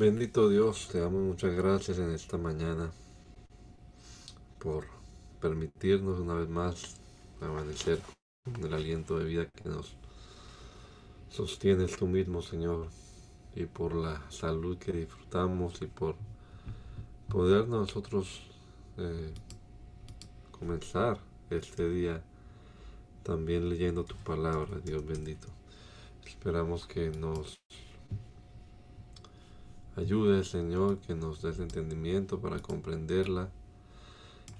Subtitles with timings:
[0.00, 2.90] Bendito Dios, te damos muchas gracias en esta mañana
[4.58, 4.86] por
[5.42, 6.96] permitirnos una vez más
[7.42, 8.00] amanecer
[8.42, 9.92] con el aliento de vida que nos
[11.28, 12.88] sostienes tú mismo, Señor,
[13.54, 16.14] y por la salud que disfrutamos y por
[17.28, 18.40] poder nosotros
[18.96, 19.34] eh,
[20.50, 22.22] comenzar este día
[23.22, 25.48] también leyendo tu palabra, Dios bendito.
[26.24, 27.60] Esperamos que nos
[30.00, 33.50] Ayude, Señor, que nos des entendimiento para comprenderla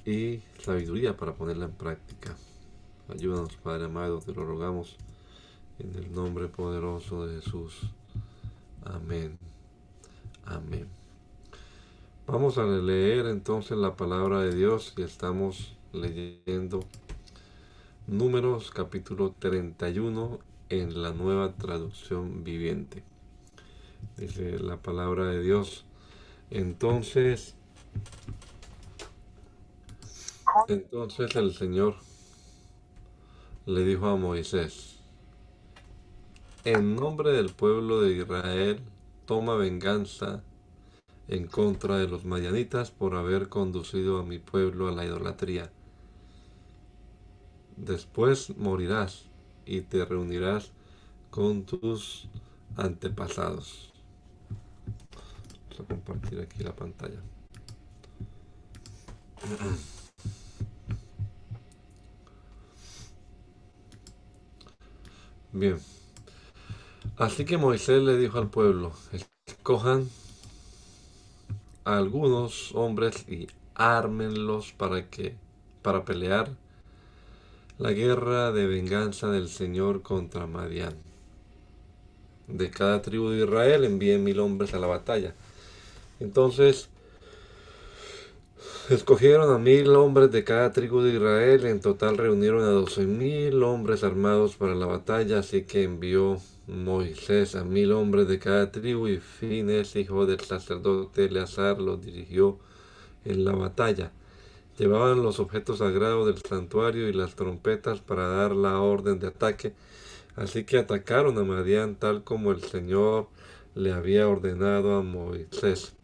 [0.04, 2.36] y sabiduría para ponerla en práctica.
[3.08, 4.96] Ayúdanos, Padre amado, te lo rogamos
[5.78, 7.80] en el nombre poderoso de Jesús.
[8.84, 9.38] Amén.
[10.44, 10.86] Amén.
[12.26, 16.80] Vamos a leer entonces la palabra de Dios y estamos leyendo
[18.06, 23.02] Números capítulo 31 en la nueva traducción viviente
[24.20, 25.84] dice la palabra de Dios.
[26.50, 27.54] Entonces,
[30.68, 31.96] entonces el Señor
[33.64, 34.98] le dijo a Moisés,
[36.64, 38.80] en nombre del pueblo de Israel,
[39.24, 40.42] toma venganza
[41.28, 45.72] en contra de los mayanitas por haber conducido a mi pueblo a la idolatría.
[47.76, 49.24] Después morirás
[49.64, 50.72] y te reunirás
[51.30, 52.28] con tus
[52.76, 53.89] antepasados
[55.84, 57.20] compartir aquí la pantalla.
[65.52, 65.78] Bien.
[67.16, 68.92] Así que Moisés le dijo al pueblo,
[69.46, 70.08] escojan
[71.84, 75.34] a algunos hombres y ármenlos para que
[75.82, 76.50] para pelear
[77.78, 80.94] la guerra de venganza del Señor contra Madián.
[82.46, 85.34] De cada tribu de Israel envíen mil hombres a la batalla.
[86.20, 86.90] Entonces,
[88.90, 93.62] escogieron a mil hombres de cada tribu de Israel, en total reunieron a doce mil
[93.62, 99.08] hombres armados para la batalla, así que envió Moisés a mil hombres de cada tribu
[99.08, 102.58] y Fines, hijo del sacerdote Eleazar, los dirigió
[103.24, 104.12] en la batalla.
[104.78, 109.72] Llevaban los objetos sagrados del santuario y las trompetas para dar la orden de ataque,
[110.36, 113.28] así que atacaron a Madián tal como el Señor
[113.74, 115.94] le había ordenado a Moisés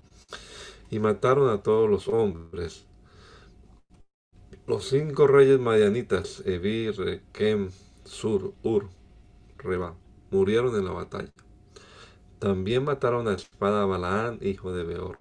[0.90, 2.86] y mataron a todos los hombres.
[4.66, 7.70] Los cinco reyes madianitas, Evi, Rekem,
[8.04, 8.88] Sur, Ur,
[9.58, 9.94] Reba,
[10.30, 11.32] murieron en la batalla.
[12.38, 15.18] También mataron a espada a Balaán, hijo de Beor.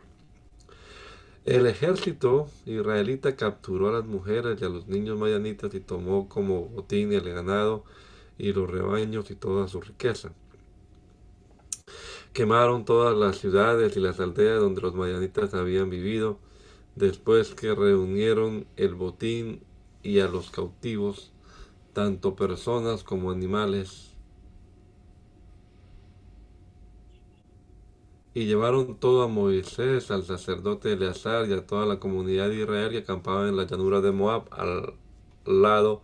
[1.46, 6.66] El ejército israelita capturó a las mujeres y a los niños madianitas y tomó como
[6.66, 7.84] botín el ganado
[8.40, 10.34] y los rebaños y toda su riqueza.
[12.36, 16.38] Quemaron todas las ciudades y las aldeas donde los mayanitas habían vivido,
[16.96, 19.64] después que reunieron el botín
[20.04, 21.32] y a los cautivos,
[21.94, 24.18] tanto personas como animales.
[28.34, 32.92] Y llevaron todo a Moisés, al sacerdote Eleazar y a toda la comunidad de Israel
[32.92, 34.96] que acampaba en la llanura de Moab, al
[35.46, 36.02] lado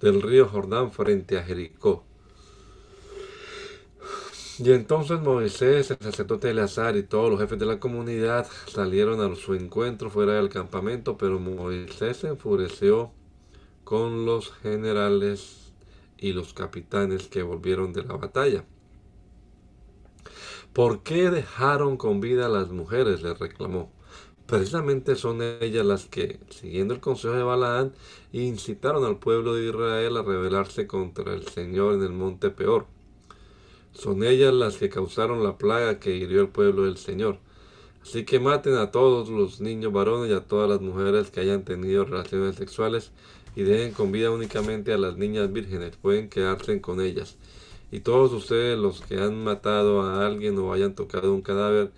[0.00, 2.07] del río Jordán frente a Jericó.
[4.60, 9.36] Y entonces Moisés, el sacerdote Eleazar y todos los jefes de la comunidad salieron a
[9.36, 13.12] su encuentro fuera del campamento, pero Moisés se enfureció
[13.84, 15.72] con los generales
[16.18, 18.64] y los capitanes que volvieron de la batalla.
[20.72, 23.22] ¿Por qué dejaron con vida a las mujeres?
[23.22, 23.92] les reclamó.
[24.46, 27.92] Precisamente son ellas las que, siguiendo el consejo de Balaán,
[28.32, 32.86] incitaron al pueblo de Israel a rebelarse contra el Señor en el monte Peor.
[33.92, 37.38] Son ellas las que causaron la plaga que hirió el pueblo del Señor.
[38.02, 41.64] Así que maten a todos los niños varones y a todas las mujeres que hayan
[41.64, 43.10] tenido relaciones sexuales
[43.56, 45.96] y dejen con vida únicamente a las niñas vírgenes.
[45.96, 47.36] Pueden quedarse con ellas.
[47.90, 51.90] Y todos ustedes, los que han matado a alguien o hayan tocado un cadáver,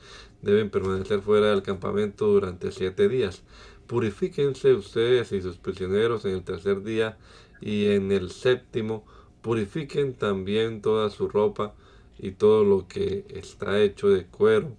[0.42, 3.42] deben permanecer fuera del campamento durante siete días.
[3.86, 7.18] Purifíquense ustedes y sus prisioneros en el tercer día
[7.60, 9.04] y en el séptimo
[9.42, 11.74] purifiquen también toda su ropa
[12.22, 14.72] y todo lo que está hecho de cuero,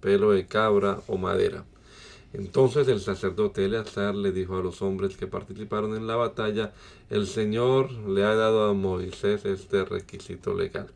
[0.00, 1.64] pelo de cabra o madera.
[2.34, 6.74] Entonces el sacerdote Eleazar le dijo a los hombres que participaron en la batalla,
[7.08, 10.88] el Señor le ha dado a Moisés este requisito legal.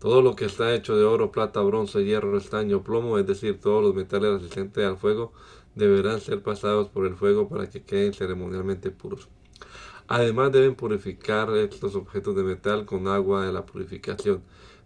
[0.00, 3.84] Todo lo que está hecho de oro, plata, bronce, hierro, estaño, plomo, es decir, todos
[3.84, 5.32] los metales resistentes al fuego,
[5.76, 9.28] deberán ser pasados por el fuego para que queden ceremonialmente puros.
[10.08, 14.42] Además deben purificar estos objetos de metal con agua de la purificación,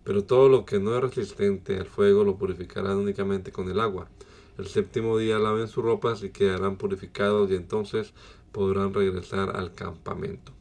[0.06, 4.08] pero todo lo que no es resistente al fuego lo purificarán únicamente con el agua.
[4.56, 8.12] El séptimo día laven sus ropas y quedarán purificados y entonces
[8.52, 10.52] podrán regresar al campamento.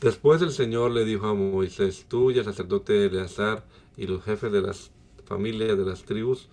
[0.00, 3.64] Después el Señor le dijo a Moisés, tú y el sacerdote Eleazar
[3.96, 4.90] y los jefes de las
[5.24, 6.48] familias de las tribus,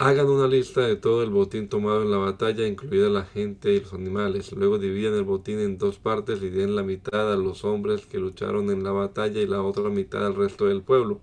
[0.00, 3.80] hagan una lista de todo el botín tomado en la batalla, incluida la gente y
[3.80, 4.50] los animales.
[4.52, 8.18] Luego dividan el botín en dos partes y den la mitad a los hombres que
[8.18, 11.20] lucharon en la batalla y la otra mitad al resto del pueblo.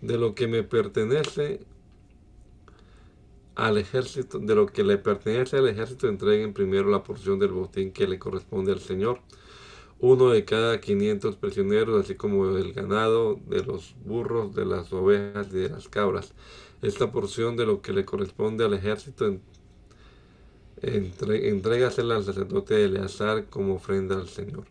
[0.00, 1.60] De lo que me pertenece,
[3.54, 7.92] al ejército, de lo que le pertenece al ejército, entreguen primero la porción del botín
[7.92, 9.20] que le corresponde al Señor,
[10.00, 15.46] uno de cada 500 prisioneros, así como del ganado, de los burros, de las ovejas
[15.52, 16.34] y de las cabras.
[16.84, 19.38] Esta porción de lo que le corresponde al ejército
[20.82, 24.66] entre, entrégasela al sacerdote Eleazar como ofrenda al Señor.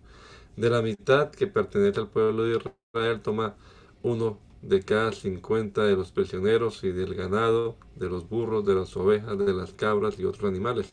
[0.55, 3.55] De la mitad que pertenece al pueblo de Israel, toma
[4.03, 8.95] uno de cada cincuenta de los prisioneros y del ganado, de los burros, de las
[8.95, 10.91] ovejas, de las cabras y otros animales.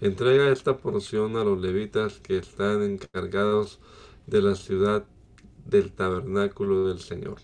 [0.00, 3.80] Entrega esta porción a los levitas que están encargados
[4.26, 5.04] de la ciudad
[5.66, 7.36] del tabernáculo del Señor.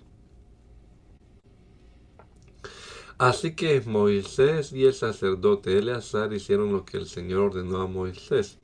[3.22, 8.58] Así que Moisés y el sacerdote Eleazar hicieron lo que el Señor ordenó a Moisés.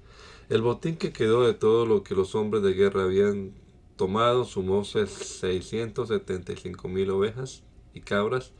[0.49, 3.53] El botín que quedó de todo lo que los hombres de guerra habían
[3.95, 7.63] tomado sumó 675 mil ovejas
[7.95, 8.51] y cabras,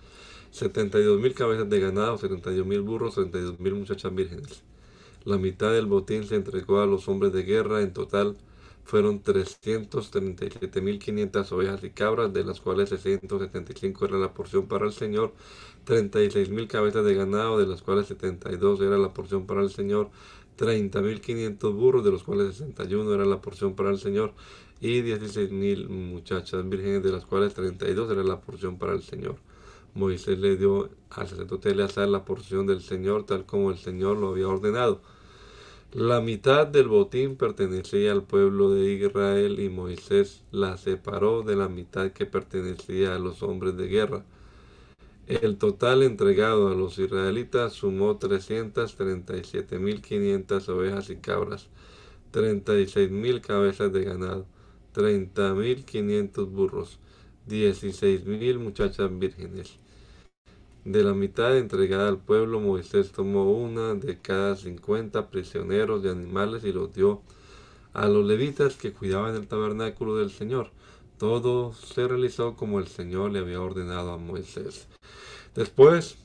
[0.53, 4.63] 72 mil cabezas de ganado, 72 mil burros, 72 mil muchachas vírgenes.
[5.25, 8.37] La mitad del botín se entregó a los hombres de guerra, en total
[8.89, 15.35] fueron 337.500 ovejas y cabras, de las cuales 675 era la porción para el Señor,
[15.87, 20.09] 36.000 cabezas de ganado, de las cuales 72 era la porción para el Señor,
[20.57, 24.33] 30.500 burros, de los cuales 61 era la porción para el Señor,
[24.81, 29.37] y 16.000 muchachas vírgenes, de las cuales 32 era la porción para el Señor.
[29.93, 34.29] Moisés le dio al sacerdote Eleazar la porción del Señor, tal como el Señor lo
[34.29, 35.03] había ordenado.
[35.93, 41.71] La mitad del botín pertenecía al pueblo de Israel y Moisés la separó de la
[41.71, 44.23] mitad que pertenecía a los hombres de guerra.
[45.27, 51.69] El total entregado a los israelitas sumó 337.500 ovejas y cabras,
[52.35, 54.45] 36.000 cabezas de ganado,
[54.95, 56.99] 30.500 burros,
[57.49, 59.79] 16.000 muchachas vírgenes.
[60.85, 66.65] De la mitad entregada al pueblo, Moisés tomó una de cada 50 prisioneros de animales
[66.65, 67.23] y los dio
[67.93, 70.71] a los levitas que cuidaban el tabernáculo del Señor.
[71.19, 74.87] Todo se realizó como el Señor le había ordenado a Moisés.
[75.55, 76.17] Después,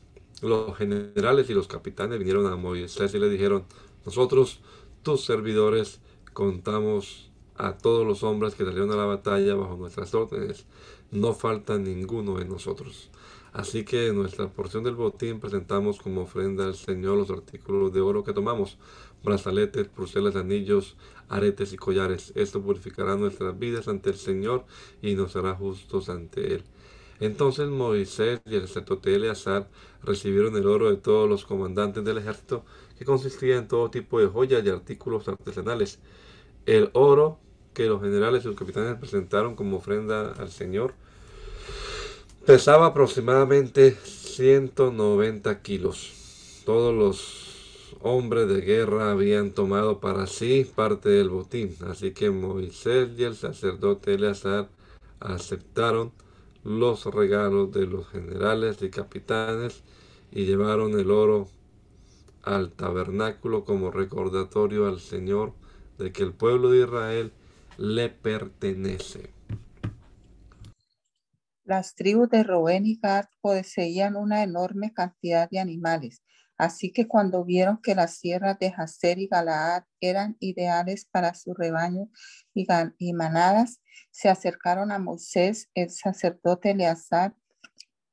[0.41, 3.65] los generales y los capitanes vinieron a Moisés y le dijeron,
[4.05, 4.59] nosotros,
[5.01, 5.99] tus servidores,
[6.33, 10.65] contamos a todos los hombres que salieron a la batalla bajo nuestras órdenes.
[11.11, 13.09] No falta ninguno de nosotros.
[13.53, 18.01] Así que en nuestra porción del botín presentamos como ofrenda al Señor los artículos de
[18.01, 18.79] oro que tomamos,
[19.23, 20.97] brazaletes, pulseras, anillos,
[21.29, 22.33] aretes y collares.
[22.35, 24.65] Esto purificará nuestras vidas ante el Señor
[25.03, 26.63] y nos hará justos ante Él.
[27.19, 29.69] Entonces Moisés y el sacerdote Eleazar
[30.01, 32.65] recibieron el oro de todos los comandantes del ejército,
[32.97, 35.99] que consistía en todo tipo de joyas y artículos artesanales.
[36.65, 37.37] El oro
[37.75, 40.95] que los generales y los capitanes presentaron como ofrenda al Señor
[42.45, 46.61] pesaba aproximadamente 190 kilos.
[46.65, 53.11] Todos los hombres de guerra habían tomado para sí parte del botín, así que Moisés
[53.17, 54.67] y el sacerdote Eleazar
[55.21, 56.11] aceptaron
[56.65, 59.81] los regalos de los generales y capitanes
[60.31, 61.47] y llevaron el oro
[62.43, 65.53] al tabernáculo como recordatorio al Señor
[65.97, 67.31] de que el pueblo de Israel
[67.77, 69.32] le pertenece.
[71.65, 76.21] Las tribus de Rubén y Gad poseían una enorme cantidad de animales,
[76.57, 81.53] así que cuando vieron que las sierras de Jaser y Galaad eran ideales para su
[81.53, 82.09] rebaño
[82.53, 87.33] y, manadas, se acercaron a Moisés, el sacerdote Eleazar,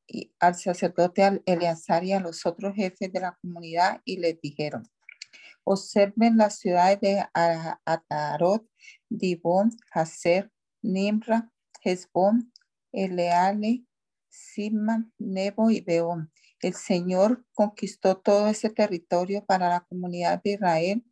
[0.07, 4.89] y al sacerdote Eleazar y a los otros jefes de la comunidad y les dijeron,
[5.65, 7.25] Observen las ciudades de
[7.85, 8.67] Atarot,
[9.09, 10.51] Dibón, Haser,
[10.83, 11.51] Nimra,
[11.83, 12.53] Hezbón,
[12.93, 13.85] Eleale,
[14.29, 16.33] Simman, Nebo y Beón.
[16.61, 21.05] El Señor conquistó todo ese territorio para la comunidad de Israel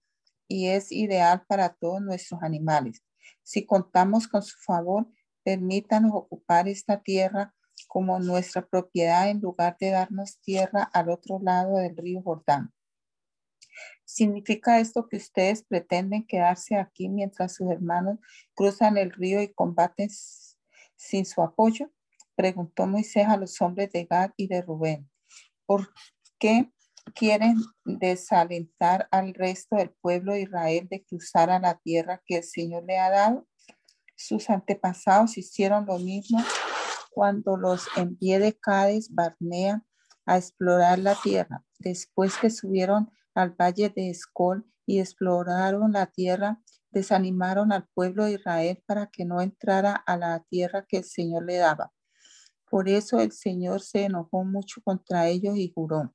[0.46, 3.02] y es ideal para todos nuestros animales.
[3.42, 5.08] Si contamos con su favor,
[5.42, 7.54] permítanos ocupar esta tierra
[7.86, 12.72] como nuestra propiedad en lugar de darnos tierra al otro lado del río Jordán.
[14.04, 18.18] ¿Significa esto que ustedes pretenden quedarse aquí mientras sus hermanos
[18.54, 20.08] cruzan el río y combaten
[20.98, 21.90] sin su apoyo?
[22.34, 25.08] Preguntó Moisés a los hombres de Gad y de Rubén.
[25.64, 25.88] ¿Por
[26.38, 26.70] qué
[27.14, 32.44] quieren desalentar al resto del pueblo de Israel de cruzar a la tierra que el
[32.44, 33.48] Señor le ha dado?
[34.16, 36.42] Sus antepasados hicieron lo mismo
[37.10, 39.82] cuando los envié de Cádiz Barnea
[40.26, 41.64] a explorar la tierra.
[41.78, 48.32] Después que subieron al valle de Escol y exploraron la tierra, desanimaron al pueblo de
[48.32, 51.92] Israel para que no entrara a la tierra que el Señor le daba.
[52.70, 56.14] Por eso el Señor se enojó mucho contra ellos y juró.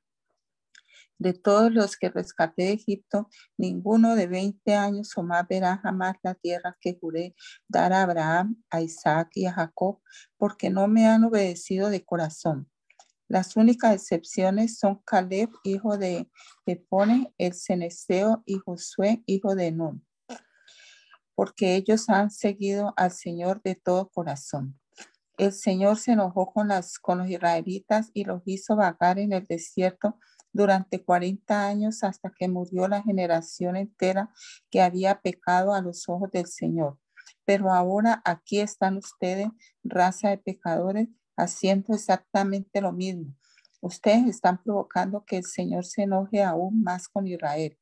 [1.18, 6.16] De todos los que rescaté de Egipto, ninguno de 20 años o más verá jamás
[6.22, 7.36] la tierra que juré
[7.68, 10.02] dar a Abraham, a Isaac y a Jacob,
[10.38, 12.70] porque no me han obedecido de corazón.
[13.30, 16.30] Las únicas excepciones son Caleb, hijo de
[16.66, 20.06] Jepone, el Ceneseo y Josué, hijo de Nun,
[21.36, 24.80] porque ellos han seguido al Señor de todo corazón.
[25.38, 30.20] El Señor se enojó con, las, los israelitas y los hizo vagar en el desierto
[30.52, 34.32] durante 40 años hasta que murió la generación entera
[34.70, 37.00] que había pecado a los ojos del Señor.
[37.46, 39.48] Pero ahora aquí están ustedes,
[39.84, 43.36] raza de pecadores, haciendo exactamente lo mismo.
[43.82, 47.78] Ustedes están provocando que el Señor se enoje aún más con Israel.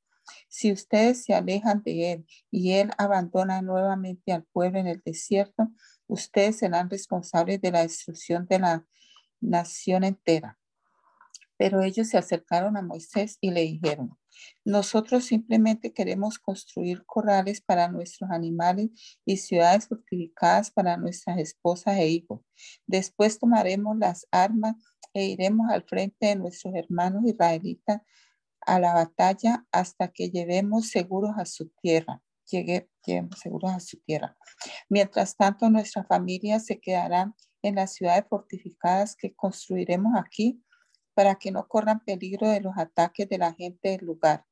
[0.48, 5.70] Si ustedes se alejan de Él y Él abandona nuevamente al pueblo en el desierto,
[6.08, 8.86] ustedes serán responsables de la destrucción de la
[9.40, 10.60] nación entera.
[11.58, 14.18] Pero ellos se acercaron a Moisés y le dijeron,
[14.66, 18.90] nosotros simplemente queremos construir corrales para nuestros animales
[19.26, 22.42] y ciudades fortificadas para nuestras esposas e hijos.
[22.88, 24.76] Después tomaremos las armas
[25.14, 28.02] e iremos al frente de nuestros hermanos israelitas
[28.66, 32.22] a la batalla hasta que llevemos seguros a su tierra.
[32.50, 34.36] lleguemos seguros a su tierra.
[34.90, 40.62] Mientras tanto, nuestras familias se quedarán en las ciudades fortificadas que construiremos aquí
[41.14, 44.46] para que no corran peligro de los ataques de la gente del lugar.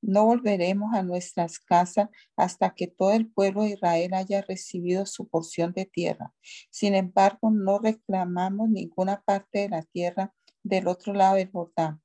[0.00, 5.28] No volveremos a nuestras casas hasta que todo el pueblo de Israel haya recibido su
[5.28, 6.34] porción de tierra.
[6.70, 12.02] Sin embargo, no reclamamos ninguna parte de la tierra del otro lado del Jordán.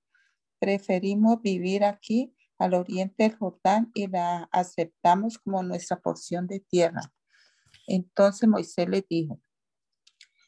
[0.59, 7.01] Preferimos vivir aquí al oriente del Jordán y la aceptamos como nuestra porción de tierra.
[7.87, 9.39] Entonces Moisés le dijo,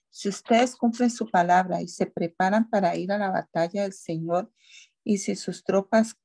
[0.10, 4.52] si ustedes cumplen su palabra y se preparan para ir a la batalla del Señor,
[5.04, 6.16] y si sus tropas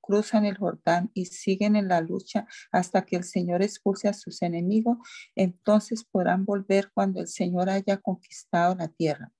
[0.00, 4.42] cruzan el Jordán y siguen en la lucha hasta que el Señor expulse a sus
[4.42, 4.98] enemigos,
[5.36, 9.32] entonces podrán volver cuando el Señor haya conquistado la tierra.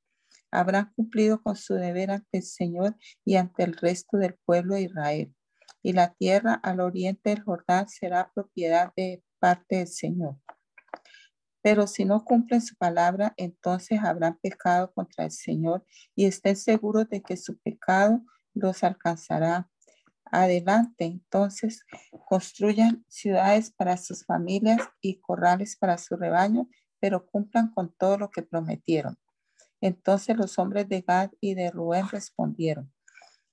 [0.52, 4.82] Habrán cumplido con su deber ante el Señor y ante el resto del pueblo de
[4.82, 5.34] Israel.
[5.82, 10.36] Y la tierra al oriente del Jordán será propiedad de parte del Señor.
[11.62, 17.08] Pero si no cumplen su palabra, entonces habrán pecado contra el Señor y estén seguros
[17.08, 18.20] de que su pecado
[18.52, 19.70] los alcanzará.
[20.24, 21.84] Adelante, entonces,
[22.26, 26.68] construyan ciudades para sus familias y corrales para su rebaño,
[27.00, 29.16] pero cumplan con todo lo que prometieron.
[29.82, 32.90] Entonces los hombres de Gad y de Rubén respondieron,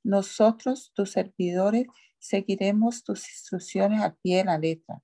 [0.03, 1.87] nosotros, tus servidores,
[2.19, 5.01] seguiremos tus instrucciones al pie de la letra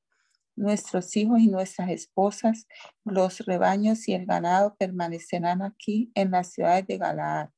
[0.56, 2.68] Nuestros hijos y nuestras esposas,
[3.04, 7.50] los rebaños y el ganado permanecerán aquí en las ciudades de Galaad.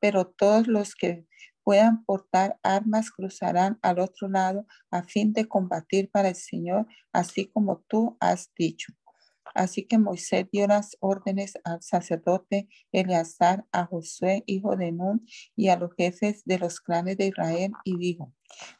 [0.00, 1.24] Pero todos los que
[1.62, 7.46] puedan portar armas cruzarán al otro lado a fin de combatir para el Señor, así
[7.46, 8.92] como tú has dicho.
[9.54, 15.68] Así que Moisés dio las órdenes al sacerdote Eleazar, a Josué, hijo de Nun, y
[15.68, 18.32] a los jefes de los clanes de Israel, y dijo,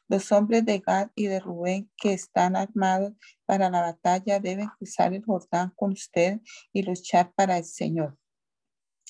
[0.08, 3.12] los hombres de Gad y de Rubén que están armados
[3.46, 6.40] para la batalla deben cruzar el Jordán con usted
[6.72, 8.18] y luchar para el Señor.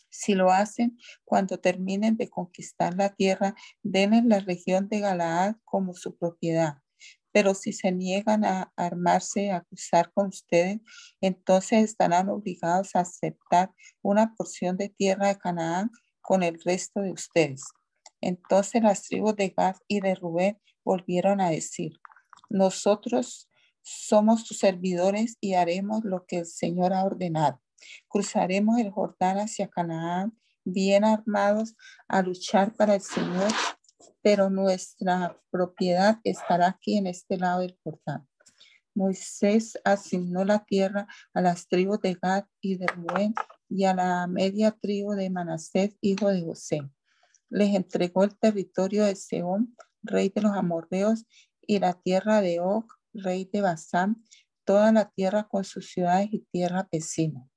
[0.09, 5.95] Si lo hacen, cuando terminen de conquistar la tierra, denle la región de Galaad como
[5.95, 6.82] su propiedad
[7.33, 10.81] pero si se niegan a armarse, a cruzar con ustedes,
[11.21, 13.73] entonces estarán obligados a aceptar
[14.03, 17.65] una porción de tierra de Canaán con el resto de ustedes.
[18.21, 21.93] Entonces las tribus de Gad y de Rubén volvieron a decir,
[22.49, 23.49] nosotros
[23.83, 27.61] somos tus servidores y haremos lo que el Señor ha ordenado.
[28.09, 31.75] Cruzaremos el Jordán hacia Canaán, bien armados
[32.07, 33.51] a luchar para el Señor,
[34.23, 38.27] pero nuestra propiedad estará aquí en este lado del Jordán.
[38.95, 43.35] Moisés asignó la tierra a las tribus de Gad y de Rubén
[43.69, 46.83] y a la media tribu de Manasés, hijo de José.
[47.49, 51.25] Les entregó el territorio de Seón, rey de los amorreos,
[51.67, 54.23] y la tierra de Og, rey de Basán,
[54.65, 57.49] toda la tierra con sus ciudades y tierra vecina.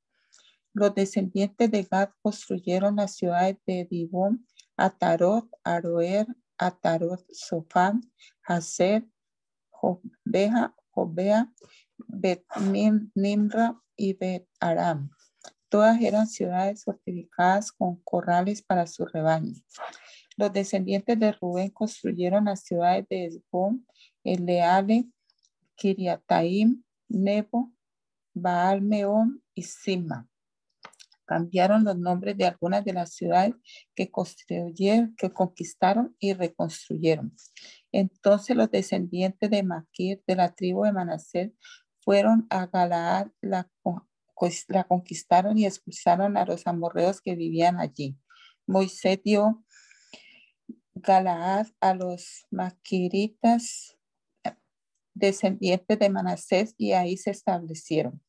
[0.73, 4.45] Los descendientes de Gad construyeron las ciudades de Dibón,
[4.77, 8.01] Atarot, Aroer, Atarot, Sofán,
[8.43, 9.05] Hazer,
[9.69, 11.51] Jobeja, Jobea,
[11.97, 12.43] Bet
[13.15, 15.09] Nimra y Bet Aram.
[15.69, 19.53] Todas eran ciudades fortificadas con corrales para su rebaño.
[20.37, 23.85] Los descendientes de Rubén construyeron las ciudades de Esbón,
[24.23, 25.09] Eleale,
[25.75, 27.73] Kiriataim, Nebo,
[28.33, 30.27] Baal Meón y Sima.
[31.25, 33.55] Cambiaron los nombres de algunas de las ciudades
[33.95, 37.35] que construyeron, que conquistaron y reconstruyeron.
[37.91, 41.51] Entonces los descendientes de Maquir, de la tribu de Manasés,
[42.01, 43.69] fueron a Galaad, la,
[44.67, 48.17] la conquistaron y expulsaron a los amorreos que vivían allí.
[48.67, 49.63] Moisés dio
[50.93, 53.97] Galaad a los maquiritas
[55.13, 58.21] descendientes de Manasés y ahí se establecieron.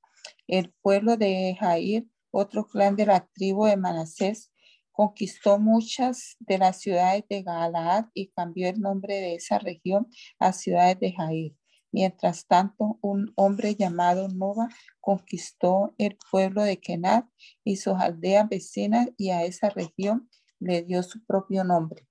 [0.46, 2.06] El pueblo de Jair,
[2.36, 4.52] otro clan de la tribu de Manasés,
[4.92, 10.52] conquistó muchas de las ciudades de Galaad y cambió el nombre de esa región a
[10.52, 11.56] ciudades de Jair.
[11.92, 14.68] Mientras tanto, un hombre llamado Nova
[15.00, 17.26] conquistó el pueblo de Kenat
[17.64, 22.06] y sus aldeas vecinas y a esa región le dio su propio nombre.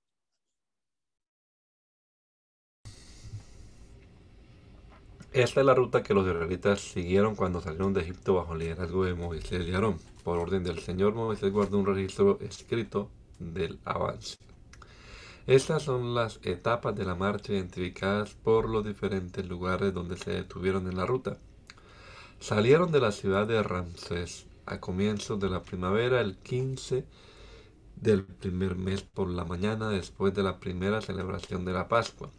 [5.32, 9.04] Esta es la ruta que los israelitas siguieron cuando salieron de Egipto bajo el liderazgo
[9.04, 10.15] de Moisés y Aarón.
[10.26, 13.08] Por orden del Señor, Moisés guardó un registro escrito
[13.38, 14.36] del avance.
[15.46, 20.88] Estas son las etapas de la marcha identificadas por los diferentes lugares donde se detuvieron
[20.88, 21.38] en la ruta.
[22.40, 27.06] Salieron de la ciudad de Ramsés a comienzos de la primavera el 15
[27.94, 32.30] del primer mes por la mañana después de la primera celebración de la Pascua.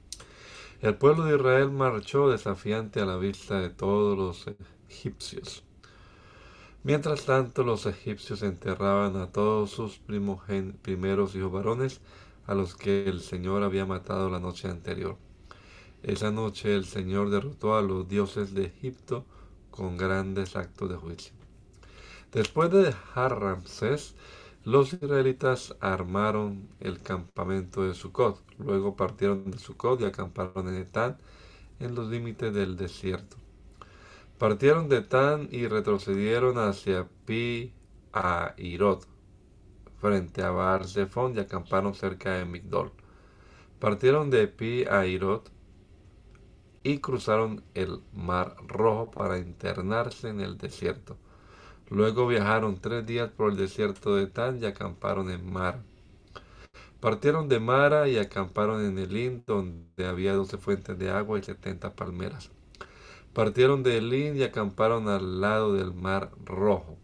[0.81, 4.45] El pueblo de Israel marchó desafiante a la vista de todos los
[4.89, 5.63] egipcios.
[6.87, 11.99] Mientras tanto, los egipcios enterraban a todos sus primeros hijos varones,
[12.45, 15.17] a los que el Señor había matado la noche anterior.
[16.01, 19.25] Esa noche el Señor derrotó a los dioses de Egipto
[19.69, 21.33] con grandes actos de juicio.
[22.31, 24.15] Después de dejar Ramsés,
[24.63, 28.41] los israelitas armaron el campamento de Sucot.
[28.59, 31.17] Luego partieron de Sucot y acamparon en Etán,
[31.81, 33.35] en los límites del desierto.
[34.37, 37.73] Partieron de Etán y retrocedieron hacia Pi
[38.13, 39.07] a Irot,
[39.99, 40.85] frente a Baal
[41.35, 42.91] y acamparon cerca de Migdol.
[43.79, 45.49] Partieron de Pi a Irot
[46.83, 51.17] y cruzaron el Mar Rojo para internarse en el desierto.
[51.89, 55.81] Luego viajaron tres días por el desierto de Tan y acamparon en Mar.
[56.99, 61.95] Partieron de Mara y acamparon en Elín, donde había doce fuentes de agua y setenta
[61.95, 62.51] palmeras.
[63.37, 66.97] Partieron de Elín y acamparon al lado del Mar Rojo.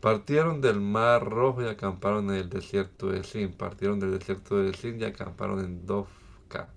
[0.00, 3.52] Partieron del Mar Rojo y acamparon en el desierto de Sin.
[3.52, 6.70] Partieron del desierto de Sin y acamparon en Dovka.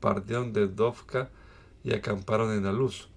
[0.00, 1.28] Partieron de Dovka
[1.84, 3.10] y acamparon en Aluz.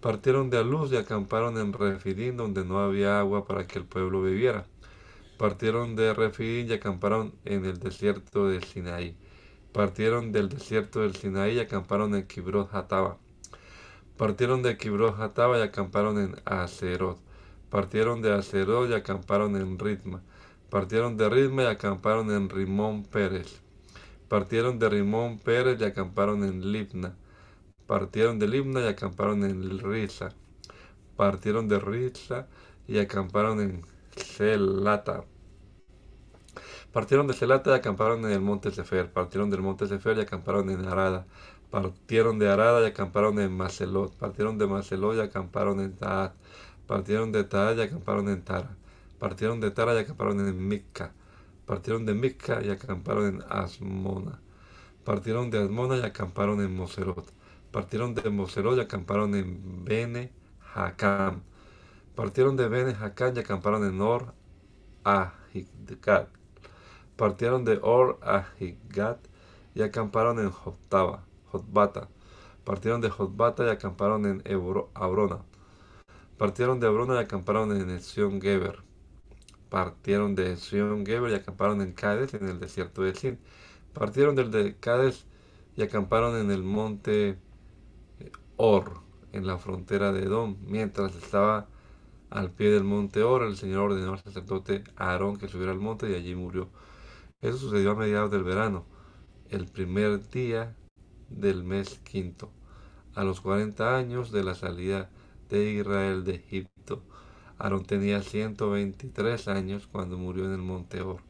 [0.00, 4.20] Partieron de Aluz y acamparon en Refidín, donde no había agua para que el pueblo
[4.20, 4.66] bebiera.
[5.38, 9.16] Partieron de Refidín y acamparon en el desierto de Sinaí.
[9.72, 13.18] Partieron del desierto del Sinaí y acamparon en Kibrot Hataba.
[14.22, 17.18] Partieron de Kibrot Hataba y acamparon en Acerot.
[17.70, 20.22] Partieron de Acerot y acamparon en Ritma.
[20.70, 23.60] Partieron de Ritma y acamparon en Rimón Pérez.
[24.28, 27.16] Partieron de Rimón Pérez y acamparon en Libna
[27.88, 30.28] partieron de Libna y acamparon en Risa.
[31.16, 32.46] Partieron de Risa
[32.86, 33.82] y acamparon en
[34.16, 35.24] Celata.
[36.92, 39.12] Partieron de Celata y acamparon en el monte Sefer.
[39.12, 41.26] Partieron del monte Sefer y acamparon en Arada.
[41.72, 44.14] Partieron de Arada y acamparon en Macelot.
[44.16, 46.34] Partieron de Macelot y acamparon en Taat.
[46.86, 48.76] Partieron de Taat y acamparon en Tara.
[49.18, 51.12] Partieron de Tara y acamparon en Mica.
[51.66, 54.40] Partieron de Mica y acamparon en Asmona.
[55.04, 57.32] Partieron de Asmona y acamparon en Moserot
[57.72, 60.30] partieron de Moserot y acamparon en Bene
[60.74, 61.42] Hakam.
[62.14, 64.34] Partieron de Bene Hakam y acamparon en Or
[65.04, 66.28] Ahigat.
[67.16, 69.18] Partieron de Or Ahigat
[69.74, 71.24] y acamparon en Jotaba,
[72.64, 74.42] Partieron de Jotbata y acamparon en
[74.94, 75.38] Abrona.
[76.38, 78.82] Partieron de Abrona y acamparon en Sion Geber.
[79.68, 83.38] Partieron de Sion Geber y acamparon en Cádiz, en el desierto de Sin.
[83.92, 85.24] Partieron del de Cádiz
[85.76, 87.38] y acamparon en el monte
[88.56, 89.00] Or,
[89.32, 90.56] en la frontera de Edom.
[90.66, 91.68] Mientras estaba
[92.30, 96.10] al pie del monte Or, el Señor ordenó al sacerdote Aarón que subiera al monte
[96.10, 96.68] y allí murió.
[97.40, 98.84] Eso sucedió a mediados del verano,
[99.50, 100.76] el primer día
[101.40, 102.50] del mes quinto,
[103.14, 105.10] a los 40 años de la salida
[105.48, 107.02] de Israel de Egipto.
[107.58, 111.20] Aarón tenía 123 años cuando murió en el monte Or.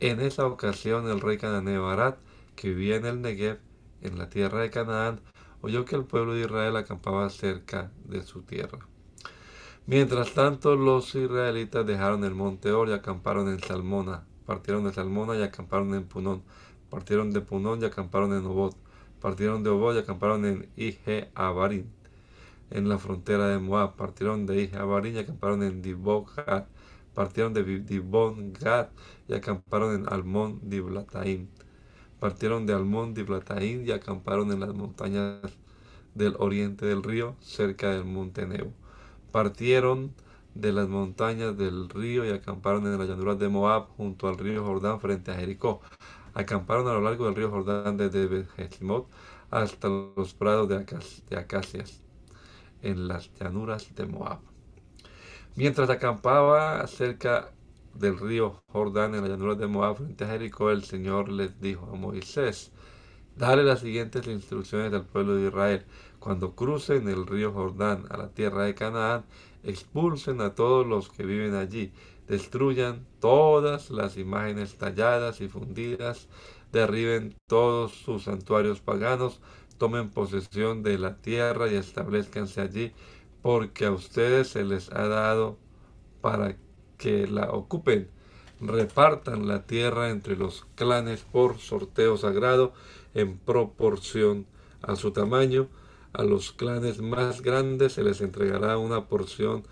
[0.00, 2.14] En esa ocasión el rey cananeo Arad,
[2.56, 3.58] que vivía en el Negev,
[4.02, 5.20] en la tierra de Canaán,
[5.60, 8.78] oyó que el pueblo de Israel acampaba cerca de su tierra.
[9.86, 14.24] Mientras tanto, los israelitas dejaron el monte Or y acamparon en Salmona.
[14.44, 16.42] Partieron de Salmona y acamparon en Punón.
[16.90, 18.76] Partieron de Punón y acamparon en Obot.
[19.20, 21.90] Partieron de Obot y acamparon en Ije Abarín,
[22.70, 23.96] en la frontera de Moab.
[23.96, 26.24] Partieron de Ije Abarín y acamparon en Dibon
[27.14, 28.88] Partieron de Dibon Gad
[29.26, 31.48] y acamparon en Almón Diblataim.
[32.20, 35.40] Partieron de Almón Diblataim y acamparon en las montañas
[36.14, 38.72] del oriente del río, cerca del monte Nebo.
[39.32, 40.12] Partieron
[40.54, 44.64] de las montañas del río y acamparon en las llanuras de Moab, junto al río
[44.64, 45.80] Jordán, frente a Jericó
[46.34, 49.08] acamparon a lo largo del río Jordán desde Behetimot
[49.50, 50.84] hasta los prados de,
[51.30, 52.02] de acacias
[52.82, 54.40] en las llanuras de Moab.
[55.56, 57.50] Mientras acampaba cerca
[57.94, 61.90] del río Jordán en las llanuras de Moab frente a Jericó, el Señor les dijo
[61.92, 62.70] a Moisés,
[63.36, 65.84] dale las siguientes instrucciones al pueblo de Israel.
[66.18, 69.24] Cuando crucen el río Jordán a la tierra de Canaán,
[69.62, 71.92] expulsen a todos los que viven allí
[72.28, 76.28] destruyan todas las imágenes talladas y fundidas,
[76.72, 79.40] derriben todos sus santuarios paganos,
[79.78, 82.92] tomen posesión de la tierra y establezcanse allí,
[83.42, 85.56] porque a ustedes se les ha dado
[86.20, 86.56] para
[86.98, 88.10] que la ocupen.
[88.60, 92.72] Repartan la tierra entre los clanes por sorteo sagrado
[93.14, 94.46] en proporción
[94.82, 95.68] a su tamaño.
[96.12, 99.64] A los clanes más grandes se les entregará una porción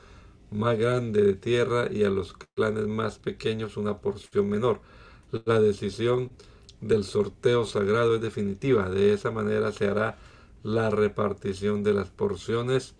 [0.50, 4.80] más grande de tierra y a los clanes más pequeños una porción menor.
[5.44, 6.30] La decisión
[6.80, 8.88] del sorteo sagrado es definitiva.
[8.88, 10.18] De esa manera se hará
[10.62, 12.94] la repartición de las porciones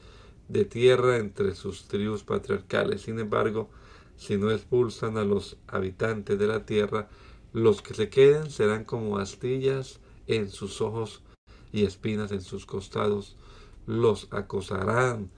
[0.49, 3.03] de tierra entre sus tribus patriarcales.
[3.03, 3.69] Sin embargo,
[4.17, 7.09] si no expulsan a los habitantes de la tierra,
[7.53, 11.23] los que se queden serán como astillas en sus ojos
[11.73, 13.37] y espinas en sus costados.
[13.87, 15.31] Los acosarán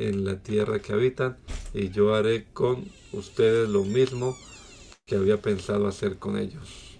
[0.00, 1.36] en la tierra que habitan,
[1.74, 4.34] y yo haré con ustedes lo mismo
[5.06, 6.98] que había pensado hacer con ellos.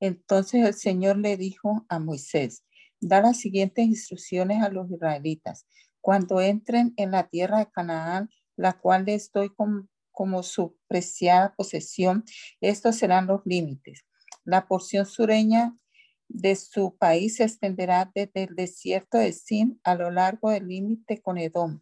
[0.00, 2.64] Entonces el Señor le dijo a Moisés,
[3.00, 5.66] da las siguientes instrucciones a los israelitas.
[6.00, 11.54] Cuando entren en la tierra de Canaán, la cual les doy como, como su preciada
[11.54, 12.24] posesión,
[12.60, 14.04] estos serán los límites.
[14.44, 15.74] La porción sureña
[16.32, 21.20] de su país se extenderá desde el desierto de Sin a lo largo del límite
[21.20, 21.80] con Edom.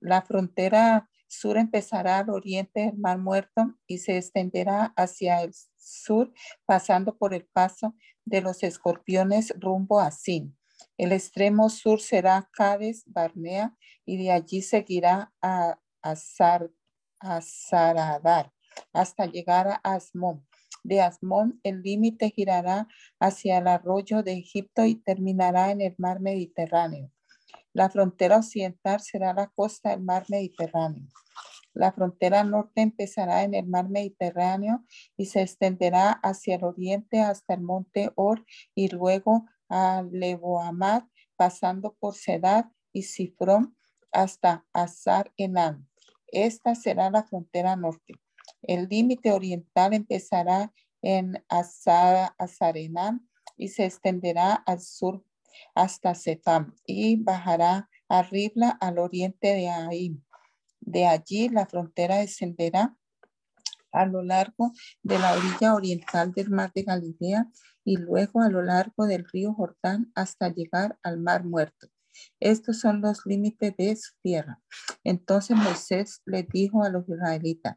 [0.00, 6.32] La frontera sur empezará al oriente del Mar Muerto y se extenderá hacia el sur,
[6.66, 7.94] pasando por el paso
[8.24, 10.56] de los escorpiones rumbo a Sin.
[10.98, 18.52] El extremo sur será Cades, Barnea, y de allí seguirá a, a Saradar
[18.92, 20.46] hasta llegar a Asmón
[20.86, 22.88] de Asmón, el límite girará
[23.20, 27.10] hacia el arroyo de Egipto y terminará en el mar Mediterráneo.
[27.72, 31.06] La frontera occidental será la costa del mar Mediterráneo.
[31.74, 34.82] La frontera norte empezará en el mar Mediterráneo
[35.16, 41.02] y se extenderá hacia el oriente hasta el monte Or y luego a Leboamad,
[41.36, 43.76] pasando por Sedad y Sifrón
[44.10, 45.86] hasta Azar Enán.
[46.28, 48.14] Esta será la frontera norte.
[48.66, 55.24] El límite oriental empezará en Azarenán y se extenderá al sur
[55.74, 60.22] hasta Sefam y bajará a Ribla al oriente de Aim.
[60.80, 62.96] De allí la frontera descenderá
[63.92, 67.46] a lo largo de la orilla oriental del mar de Galilea
[67.84, 71.88] y luego a lo largo del río Jordán hasta llegar al mar muerto.
[72.40, 74.60] Estos son los límites de su tierra.
[75.04, 77.76] Entonces Moisés le dijo a los israelitas,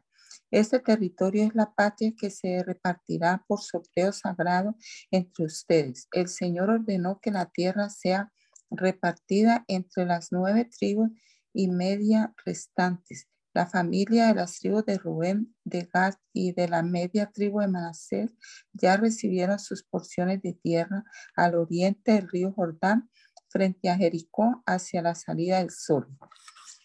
[0.50, 4.76] este territorio es la patria que se repartirá por sorteo sagrado
[5.10, 6.08] entre ustedes.
[6.12, 8.32] El Señor ordenó que la tierra sea
[8.70, 11.10] repartida entre las nueve tribus
[11.52, 16.82] y media restantes, La familia de las tribus de Rubén, de Gad y de la
[16.82, 18.30] media tribu de Manasés
[18.72, 21.02] ya recibieron sus porciones de tierra
[21.34, 23.10] al oriente del río Jordán,
[23.48, 26.06] frente a Jericó, hacia la salida del sol.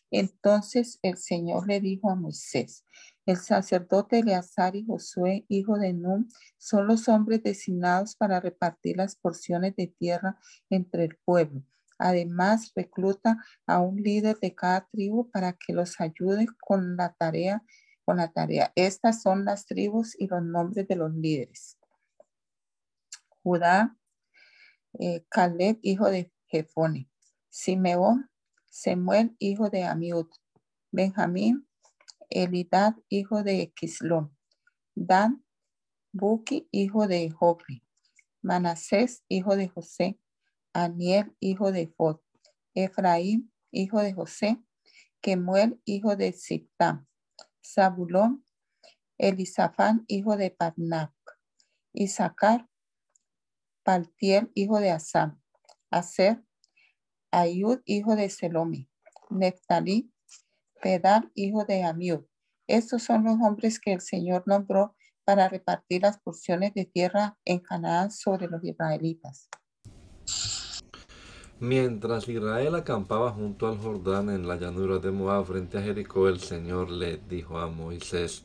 [0.09, 2.83] Entonces el Señor le dijo a Moisés,
[3.25, 9.15] el sacerdote Eleazar y Josué, hijo de Nun, son los hombres designados para repartir las
[9.15, 10.37] porciones de tierra
[10.69, 11.63] entre el pueblo
[11.97, 17.63] Además, recluta a un líder de cada tribu para que los ayude con la tarea.
[18.03, 18.71] Con la tarea.
[18.75, 21.77] Estas son las tribus y los nombres de los líderes.
[23.41, 23.97] Judá,
[24.99, 27.09] eh, Caleb, hijo de Jefone.
[27.49, 28.29] Simeón,
[28.69, 30.27] Semuel, hijo de Amiud.
[30.91, 31.67] Benjamín,
[32.35, 34.35] Elidad, hijo de Quislón.
[34.93, 35.43] Dan,
[36.11, 37.83] Buki, hijo de Jofri.
[38.41, 40.19] Manasés, hijo de José.
[40.75, 42.19] Aniel, hijo de Fod,
[42.73, 44.61] Efraín, hijo de José,
[45.21, 47.07] Kemuel, hijo de Ziptam,
[47.63, 48.43] Zabulón,
[49.17, 51.13] Elisafán, hijo de Parnac,
[51.93, 52.67] Isaacar,
[53.83, 55.41] Paltiel, hijo de Asam,
[55.89, 56.43] Aser,
[57.31, 58.89] Ayud, hijo de Selomi,
[59.29, 60.11] Neftalí,
[60.85, 62.19] Pedal, hijo de Amiud.
[62.67, 67.57] Estos son los hombres que el Señor nombró para repartir las porciones de tierra en
[67.57, 69.49] Canaán sobre los israelitas.
[71.59, 76.39] Mientras Israel acampaba junto al Jordán en la llanura de Moab frente a Jericó, el
[76.39, 78.43] Señor le dijo a Moisés,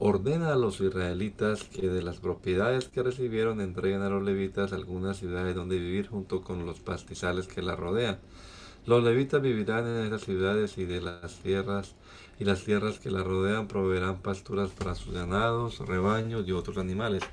[0.00, 5.18] ordena a los israelitas que de las propiedades que recibieron entreguen a los levitas algunas
[5.18, 8.18] ciudades donde vivir junto con los pastizales que la rodean.
[8.86, 11.94] Los levitas vivirán en esas ciudades y de las tierras
[12.38, 17.24] y las tierras que la rodean proveerán pasturas para sus ganados, rebaños y otros animales.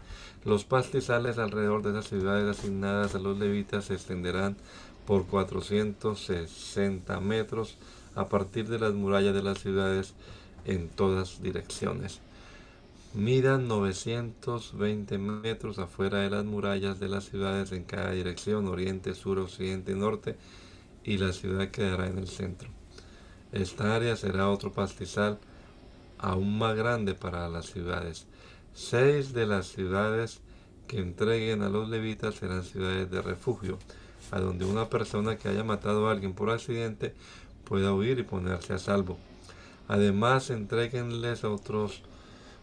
[0.45, 4.55] Los pastizales alrededor de esas ciudades asignadas a los levitas se extenderán
[5.05, 7.77] por 460 metros
[8.15, 10.15] a partir de las murallas de las ciudades
[10.65, 12.19] en todas direcciones.
[13.13, 19.37] Midan 920 metros afuera de las murallas de las ciudades en cada dirección, oriente, sur,
[19.37, 20.35] occidente y norte,
[21.03, 22.69] y la ciudad quedará en el centro.
[23.51, 25.39] Esta área será otro pastizal
[26.17, 28.25] aún más grande para las ciudades.
[28.73, 30.39] Seis de las ciudades
[30.87, 33.77] que entreguen a los levitas serán ciudades de refugio
[34.31, 37.13] a donde una persona que haya matado a alguien por accidente
[37.65, 39.17] pueda huir y ponerse a salvo.
[39.87, 42.01] Además, entreguenles otros,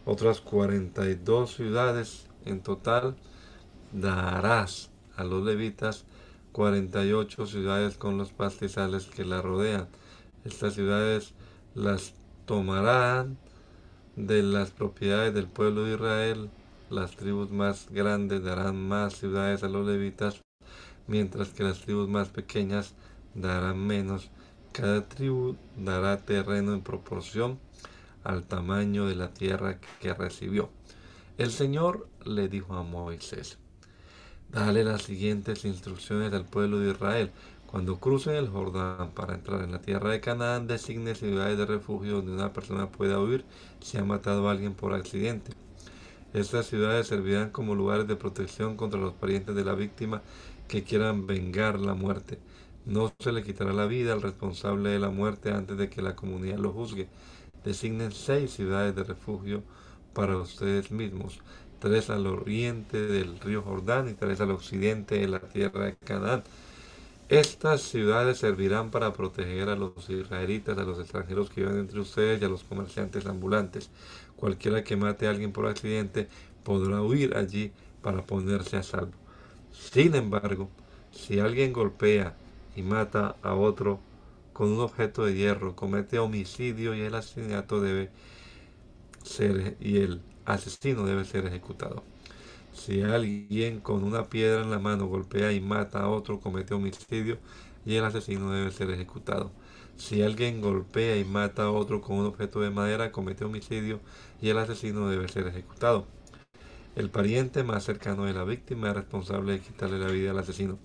[0.05, 2.27] otras 42 ciudades.
[2.45, 3.17] En total,
[3.93, 6.05] darás a los levitas
[6.53, 9.89] 48 ciudades con los pastizales que la rodean.
[10.45, 11.35] Estas ciudades
[11.75, 12.15] las
[12.47, 13.39] tomarán
[14.17, 16.51] de las propiedades del pueblo de Israel.
[16.91, 20.43] Las tribus más grandes darán más ciudades a los levitas
[21.07, 22.95] mientras que las tribus más pequeñas
[23.35, 24.31] darán menos.
[24.73, 27.59] Cada tribu dará terreno en proporción
[28.23, 30.71] al tamaño de la tierra que recibió.
[31.39, 33.59] El Señor le dijo a Moisés,
[34.53, 37.31] dale las siguientes instrucciones al pueblo de Israel.
[37.67, 42.17] Cuando crucen el Jordán para entrar en la tierra de Canaán, designe ciudades de refugio
[42.17, 43.45] donde una persona pueda huir
[43.81, 45.53] si ha matado a alguien por accidente.
[46.35, 50.23] Estas ciudades servirán como lugares de protección contra los parientes de la víctima
[50.67, 52.39] que quieran vengar la muerte.
[52.87, 56.17] No se le quitará la vida al responsable de la muerte antes de que la
[56.17, 57.09] comunidad lo juzgue.
[57.65, 59.63] Designen seis ciudades de refugio
[60.13, 61.41] para ustedes mismos,
[61.81, 66.45] tres al oriente del río Jordán y tres al occidente de la tierra de Canaán.
[67.29, 72.41] Estas ciudades servirán para proteger a los israelitas, a los extranjeros que viven entre ustedes
[72.41, 73.89] y a los comerciantes ambulantes.
[74.37, 76.29] Cualquiera que mate a alguien por accidente
[76.65, 79.13] podrá huir allí para ponerse a salvo.
[79.73, 80.69] Sin embargo,
[81.13, 82.35] si alguien golpea
[82.77, 84.01] y mata a otro
[84.53, 88.11] con un objeto de hierro, comete homicidio y el asesinato debe
[89.23, 92.03] ser y el asesino debe ser ejecutado.
[92.73, 97.39] Si alguien con una piedra en la mano golpea y mata a otro, comete homicidio
[97.85, 99.51] y el asesino debe ser ejecutado.
[99.97, 104.01] Si alguien golpea y mata a otro con un objeto de madera, comete homicidio
[104.41, 106.07] y el asesino debe ser ejecutado.
[106.97, 110.79] El pariente más cercano de la víctima es responsable de quitarle la vida al asesino.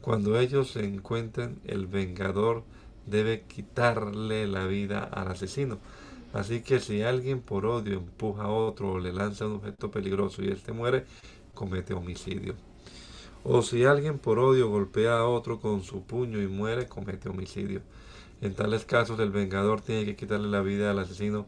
[0.00, 2.64] Cuando ellos se encuentren, el vengador
[3.06, 5.78] debe quitarle la vida al asesino.
[6.32, 10.42] Así que si alguien por odio empuja a otro o le lanza un objeto peligroso
[10.42, 11.04] y éste muere,
[11.54, 12.54] comete homicidio.
[13.44, 17.82] O si alguien por odio golpea a otro con su puño y muere, comete homicidio.
[18.40, 21.46] En tales casos el vengador tiene que quitarle la vida al asesino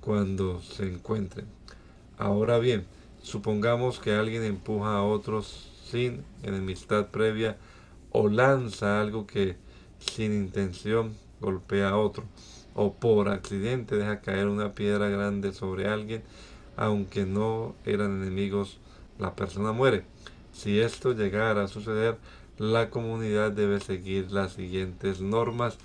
[0.00, 1.46] cuando se encuentren.
[2.16, 2.86] Ahora bien,
[3.22, 7.56] supongamos que alguien empuja a otros sin enemistad previa
[8.10, 9.56] o lanza algo que
[9.98, 12.24] sin intención golpea a otro.
[12.80, 16.22] O por accidente deja caer una piedra grande sobre alguien,
[16.76, 18.78] aunque no eran enemigos,
[19.18, 20.04] la persona muere.
[20.52, 22.18] Si esto llegara a suceder,
[22.56, 25.76] la comunidad debe seguir las siguientes normas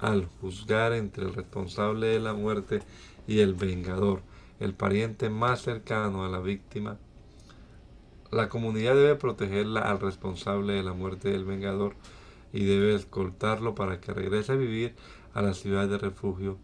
[0.00, 2.82] al juzgar entre el responsable de la muerte
[3.28, 4.22] y el vengador,
[4.58, 6.98] el pariente más cercano a la víctima.
[8.32, 11.94] La comunidad debe protegerla al responsable de la muerte del vengador
[12.52, 14.96] y debe escoltarlo para que regrese a vivir
[15.34, 16.58] a la ciudad de refugio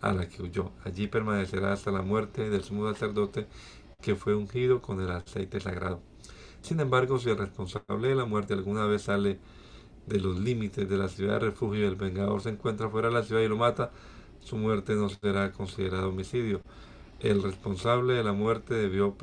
[0.00, 0.72] a la que huyó.
[0.84, 3.46] Allí permanecerá hasta la muerte del sumo sacerdote
[4.00, 6.00] que fue ungido con el aceite sagrado.
[6.62, 9.38] Sin embargo, si el responsable de la muerte alguna vez sale
[10.06, 13.14] de los límites de la ciudad de refugio y el vengador se encuentra fuera de
[13.14, 13.90] la ciudad y lo mata,
[14.40, 16.60] su muerte no será considerada homicidio.
[17.20, 19.16] El responsable de la muerte debió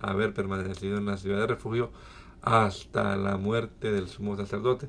[0.00, 1.90] haber permanecido en la ciudad de refugio
[2.40, 4.88] hasta la muerte del sumo sacerdote.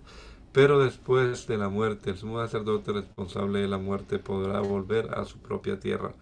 [0.54, 5.26] Pero después de la muerte, el sumo sacerdote responsable de la muerte podrá volver a
[5.26, 6.14] su propia tierra.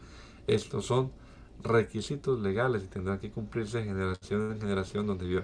[0.48, 1.12] Estos son
[1.62, 5.44] requisitos legales y tendrán que cumplirse generación en generación donde vive.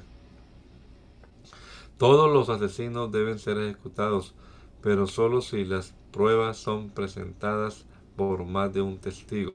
[1.97, 4.33] Todos los asesinos deben ser ejecutados,
[4.81, 9.53] pero solo si las pruebas son presentadas por más de un testigo.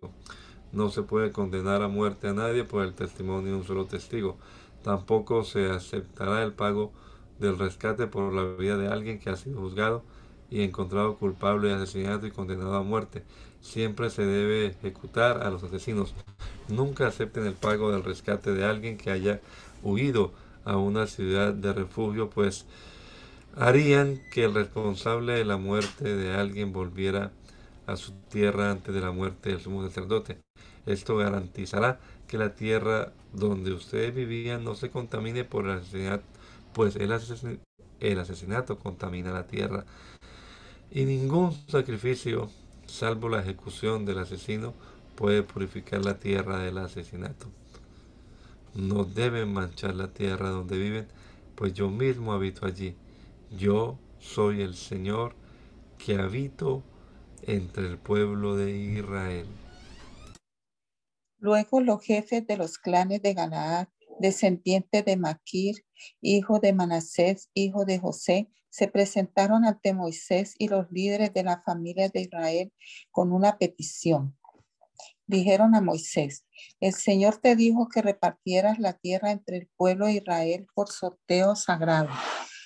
[0.73, 4.37] No se puede condenar a muerte a nadie por el testimonio de un solo testigo.
[4.83, 6.93] Tampoco se aceptará el pago
[7.39, 10.03] del rescate por la vida de alguien que ha sido juzgado
[10.51, 13.23] y encontrado culpable de asesinato y condenado a muerte.
[13.61, 16.15] Siempre se debe ejecutar a los asesinos.
[16.69, 19.41] Nunca acepten el pago del rescate de alguien que haya
[19.83, 20.33] huido
[20.65, 22.67] a una ciudad de refugio, pues
[23.57, 27.33] harían que el responsable de la muerte de alguien volviera
[27.87, 30.39] a su tierra antes de la muerte del sumo sacerdote.
[30.87, 36.25] Esto garantizará que la tierra donde ustedes vivían no se contamine por el asesinato
[36.73, 37.13] pues el,
[38.19, 39.85] asesinato contamina la tierra
[40.91, 42.51] y ningún sacrificio,
[42.87, 44.75] salvo la ejecución del asesino,
[45.17, 47.47] puede purificar la tierra del asesinato.
[48.75, 51.09] No deben manchar la tierra donde viven,
[51.55, 52.95] pues yo mismo habito allí.
[53.59, 55.35] Yo soy el Señor
[55.99, 56.83] que habito
[57.43, 59.47] entre el pueblo de Israel.
[61.39, 63.89] Luego los jefes de los clanes de Galaad
[64.23, 65.85] descendiente de Maquir,
[66.21, 71.63] hijo de Manasés, hijo de José, se presentaron ante Moisés y los líderes de la
[71.63, 72.73] familia de Israel
[73.11, 74.37] con una petición.
[75.27, 76.47] Dijeron a Moisés,
[76.81, 81.55] el Señor te dijo que repartieras la tierra entre el pueblo de Israel por sorteo
[81.55, 82.09] sagrado.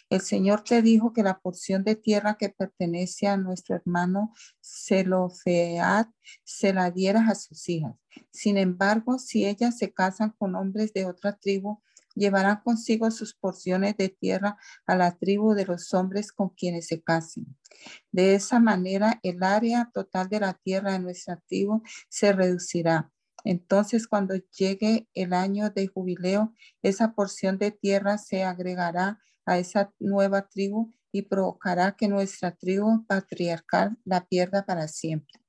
[0.08, 6.06] El Señor te dijo que la porción de tierra que pertenece a nuestro hermano Zelofead
[6.44, 7.94] se la dieras a sus hijas.
[8.30, 11.82] Sin embargo, si ellas se casan con hombres de otra tribu,
[12.16, 17.02] llevarán consigo sus porciones de tierra a la tribu de los hombres con quienes se
[17.02, 17.46] casen.
[18.10, 23.12] De esa manera, el área total de la tierra de nuestra tribu se reducirá.
[23.44, 26.52] Entonces, cuando llegue el año de jubileo,
[26.82, 33.06] esa porción de tierra se agregará a esa nueva tribu y provocará que nuestra tribu
[33.06, 35.40] patriarcal la pierda para siempre.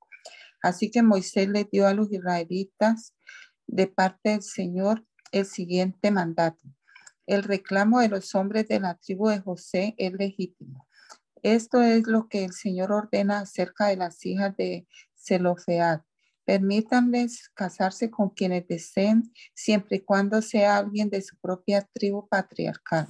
[0.62, 3.14] Así que Moisés le dio a los israelitas
[3.66, 6.60] de parte del Señor el siguiente mandato.
[7.26, 10.88] El reclamo de los hombres de la tribu de José es legítimo.
[11.42, 14.86] Esto es lo que el Señor ordena acerca de las hijas de
[15.16, 16.00] Zelofead.
[16.44, 23.06] Permítanles casarse con quienes deseen, siempre y cuando sea alguien de su propia tribu patriarcal.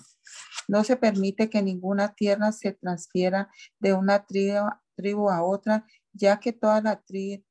[0.67, 6.53] No se permite que ninguna tierra se transfiera de una tribu, a otra, ya que
[6.53, 7.01] toda la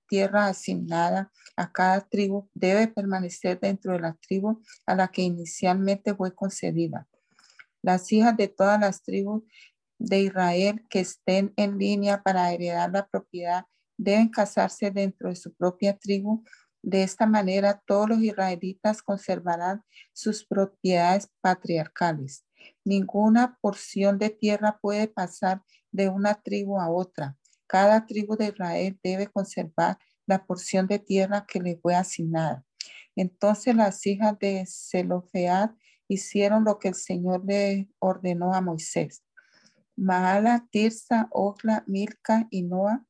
[0.07, 6.15] tierra asignada a cada tribu debe permanecer dentro de la tribu a la que inicialmente
[6.15, 7.07] fue concedida.
[7.81, 9.43] Las hijas de todas las tribus
[9.99, 13.65] de Israel que estén en línea para heredar la propiedad
[13.97, 16.43] deben casarse dentro de su propia tribu.
[16.83, 19.83] De esta manera, todos los israelitas conservarán
[20.13, 22.45] sus propiedades patriarcales.
[22.85, 27.35] Ninguna porción de tierra puede pasar de una tribu a otra.
[27.67, 32.63] Cada tribu de Israel debe conservar la porción de tierra que le fue asignada.
[33.15, 35.71] Entonces las hijas de Zelofead
[36.07, 39.23] hicieron lo que el Señor le ordenó a Moisés.
[39.95, 43.07] Maala, Tirsa, Ogla, Milca y Noa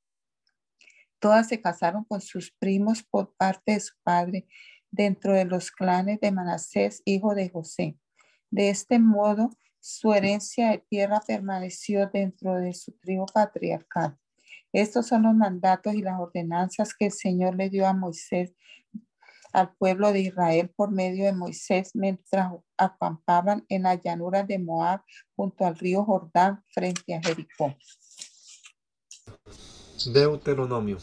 [1.19, 4.47] Todas se casaron con sus primos por parte de su padre
[4.91, 7.97] dentro de los clanes de Manasés, hijo de José.
[8.51, 9.49] De este modo,
[9.79, 14.17] su herencia de tierra permaneció dentro de su tribu patriarcal.
[14.73, 18.53] Estos son los mandatos y las ordenanzas que el Señor le dio a Moisés,
[19.53, 25.01] al pueblo de Israel por medio de Moisés mientras acampaban en la llanura de Moab
[25.35, 27.75] junto al río Jordán frente a Jericó.
[30.05, 30.97] Deuteronomio.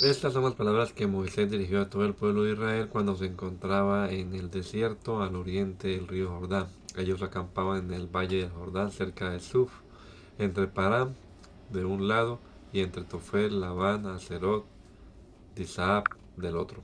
[0.00, 3.26] Estas son las palabras que Moisés dirigió a todo el pueblo de Israel cuando se
[3.26, 6.66] encontraba en el desierto al oriente del río Jordán.
[6.96, 9.70] Ellos acampaban en el valle del Jordán cerca de Suf,
[10.38, 11.14] entre Param
[11.70, 12.40] de un lado
[12.72, 14.64] y entre Tofel, Labán, Acerot,
[15.54, 16.04] Disaab
[16.36, 16.82] del otro.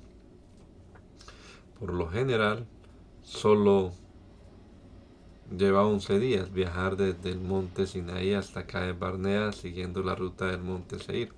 [1.79, 2.67] Por lo general,
[3.23, 3.93] solo
[5.57, 10.61] lleva 11 días viajar desde el monte Sinaí hasta Cae Barnea siguiendo la ruta del
[10.61, 11.33] monte Seir.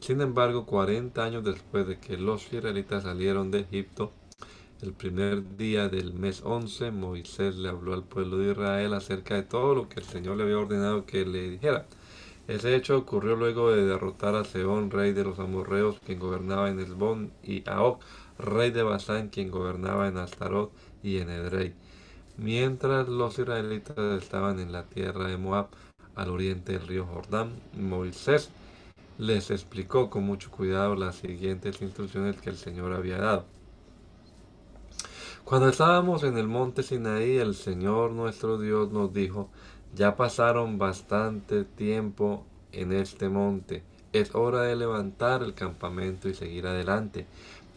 [0.00, 4.12] Sin embargo, 40 años después de que los israelitas salieron de Egipto,
[4.82, 9.44] el primer día del mes 11, Moisés le habló al pueblo de Israel acerca de
[9.44, 11.86] todo lo que el Señor le había ordenado que le dijera.
[12.46, 16.78] Ese hecho ocurrió luego de derrotar a Seón, rey de los amorreos, quien gobernaba en
[16.78, 18.00] Esbón, y a Og,
[18.38, 20.70] rey de Basán, quien gobernaba en Astarot
[21.02, 21.74] y en Edrei.
[22.36, 25.68] Mientras los israelitas estaban en la tierra de Moab,
[26.14, 28.50] al oriente del río Jordán, Moisés
[29.18, 33.46] les explicó con mucho cuidado las siguientes instrucciones que el Señor había dado.
[35.44, 39.50] Cuando estábamos en el monte Sinaí, el Señor nuestro Dios nos dijo,
[39.94, 43.82] ya pasaron bastante tiempo en este monte,
[44.12, 47.26] es hora de levantar el campamento y seguir adelante.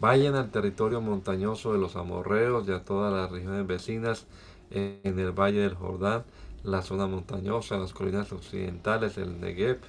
[0.00, 4.26] Vayan al territorio montañoso de los amorreos y a todas las regiones vecinas
[4.70, 6.24] en el valle del Jordán,
[6.62, 9.80] la zona montañosa, las colinas occidentales, el Negev,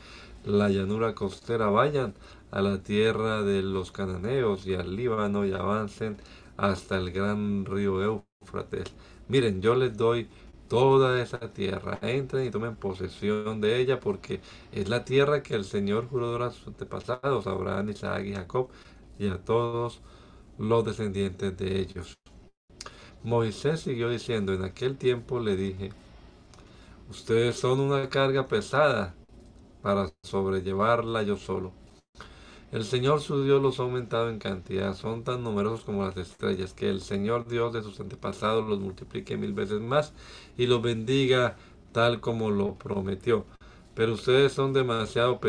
[0.45, 2.13] la llanura costera, vayan
[2.51, 6.17] a la tierra de los cananeos y al Líbano y avancen
[6.57, 8.93] hasta el gran río Éufrates.
[9.27, 10.27] Miren, yo les doy
[10.69, 11.99] toda esa tierra.
[12.01, 14.39] Entren y tomen posesión de ella porque
[14.71, 18.69] es la tierra que el Señor juró a sus antepasados, Abraham, Isaac y Jacob,
[19.17, 20.01] y a todos
[20.57, 22.17] los descendientes de ellos.
[23.23, 25.91] Moisés siguió diciendo, en aquel tiempo le dije,
[27.09, 29.15] ustedes son una carga pesada
[29.81, 31.73] para sobrellevarla yo solo.
[32.71, 36.73] El Señor su Dios los ha aumentado en cantidad, son tan numerosos como las estrellas,
[36.73, 40.13] que el Señor Dios de sus antepasados los multiplique mil veces más
[40.55, 41.57] y los bendiga
[41.93, 43.45] tal como lo prometió.
[43.95, 45.39] Pero ustedes son demasiado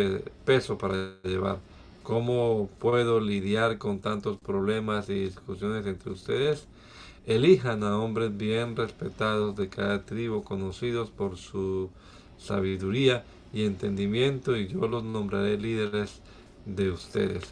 [0.46, 1.58] peso para llevar.
[2.02, 6.66] ¿Cómo puedo lidiar con tantos problemas y discusiones entre ustedes?
[7.26, 11.90] Elijan a hombres bien respetados de cada tribu, conocidos por su
[12.38, 16.22] sabiduría y entendimiento, y yo los nombraré líderes
[16.66, 17.44] de ustedes.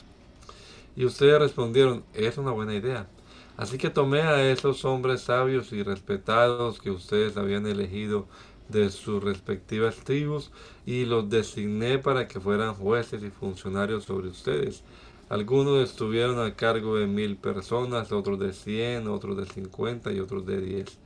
[0.96, 3.08] Y ustedes respondieron, es una buena idea.
[3.56, 8.26] Así que tomé a esos hombres sabios y respetados que ustedes habían elegido
[8.68, 10.50] de sus respectivas tribus
[10.86, 14.82] y los designé para que fueran jueces y funcionarios sobre ustedes.
[15.28, 20.46] Algunos estuvieron a cargo de mil personas, otros de cien, otros de cincuenta y otros
[20.46, 20.98] de diez.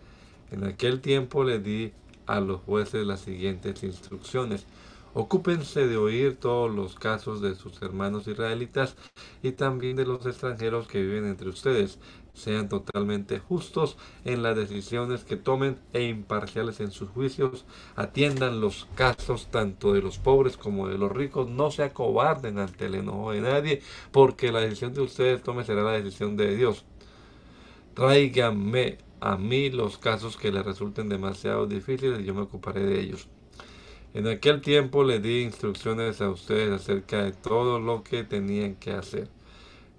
[0.50, 1.92] En aquel tiempo le di
[2.26, 4.66] a los jueces las siguientes instrucciones.
[5.14, 8.96] Ocúpense de oír todos los casos de sus hermanos israelitas
[9.42, 11.98] y también de los extranjeros que viven entre ustedes.
[12.32, 17.66] Sean totalmente justos en las decisiones que tomen e imparciales en sus juicios.
[17.94, 21.46] Atiendan los casos tanto de los pobres como de los ricos.
[21.46, 23.82] No se acobarden ante el enojo de nadie,
[24.12, 26.86] porque la decisión de ustedes tome será la decisión de Dios.
[27.94, 33.00] Tráiganme a mí los casos que les resulten demasiado difíciles y yo me ocuparé de
[33.00, 33.28] ellos.
[34.14, 38.92] En aquel tiempo le di instrucciones a ustedes acerca de todo lo que tenían que
[38.92, 39.28] hacer.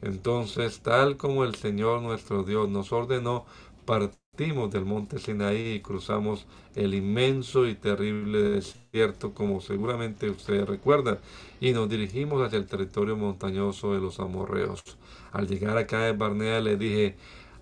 [0.03, 3.45] Entonces, tal como el Señor nuestro Dios nos ordenó,
[3.85, 6.45] partimos del monte Sinaí y cruzamos
[6.75, 11.19] el inmenso y terrible desierto, como seguramente ustedes recuerdan,
[11.59, 14.83] y nos dirigimos hacia el territorio montañoso de los amorreos.
[15.31, 17.15] Al llegar acá de Barnea le dije,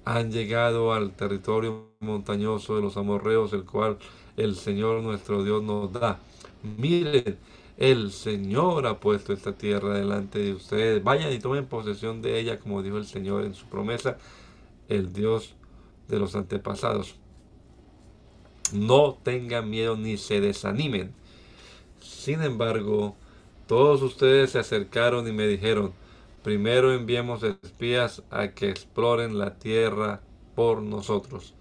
[0.04, 4.00] han llegado al territorio montañoso de los amorreos, el cual
[4.36, 6.20] el Señor nuestro Dios nos da.
[6.64, 7.38] Miren,
[7.78, 11.04] el Señor ha puesto esta tierra delante de ustedes.
[11.04, 14.18] Vayan y tomen posesión de ella, como dijo el Señor en su promesa,
[14.88, 15.56] el Dios
[16.08, 17.16] de los antepasados.
[18.74, 21.14] No tengan miedo ni se desanimen.
[22.00, 23.16] Sin embargo,
[23.68, 25.94] todos ustedes se acercaron y me dijeron,
[26.44, 30.22] primero enviemos espías a que exploren la tierra
[30.56, 31.56] por nosotros.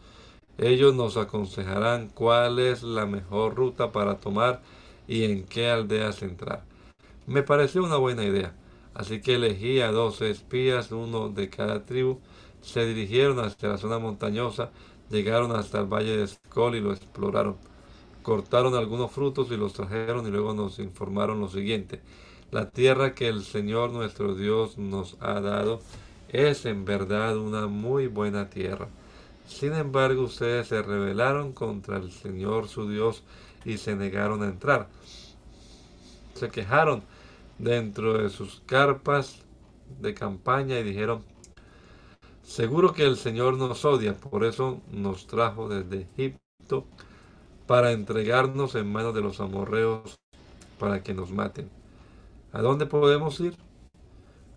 [0.59, 4.61] Ellos nos aconsejarán cuál es la mejor ruta para tomar
[5.11, 6.63] y en qué aldeas entrar.
[7.27, 8.55] Me pareció una buena idea,
[8.95, 12.21] así que elegí a doce espías, uno de cada tribu,
[12.61, 14.71] se dirigieron hacia la zona montañosa,
[15.11, 17.57] llegaron hasta el valle de Escol y lo exploraron.
[18.23, 22.01] Cortaron algunos frutos y los trajeron y luego nos informaron lo siguiente.
[22.53, 25.81] La tierra que el Señor nuestro Dios nos ha dado
[26.29, 28.89] es en verdad una muy buena tierra.
[29.49, 33.25] Sin embargo, ustedes se rebelaron contra el Señor su Dios
[33.65, 34.89] y se negaron a entrar.
[36.41, 37.03] Se quejaron
[37.59, 39.43] dentro de sus carpas
[40.01, 41.23] de campaña y dijeron,
[42.43, 46.87] seguro que el Señor nos odia, por eso nos trajo desde Egipto
[47.67, 50.19] para entregarnos en manos de los amorreos
[50.79, 51.69] para que nos maten.
[52.55, 53.55] ¿A dónde podemos ir?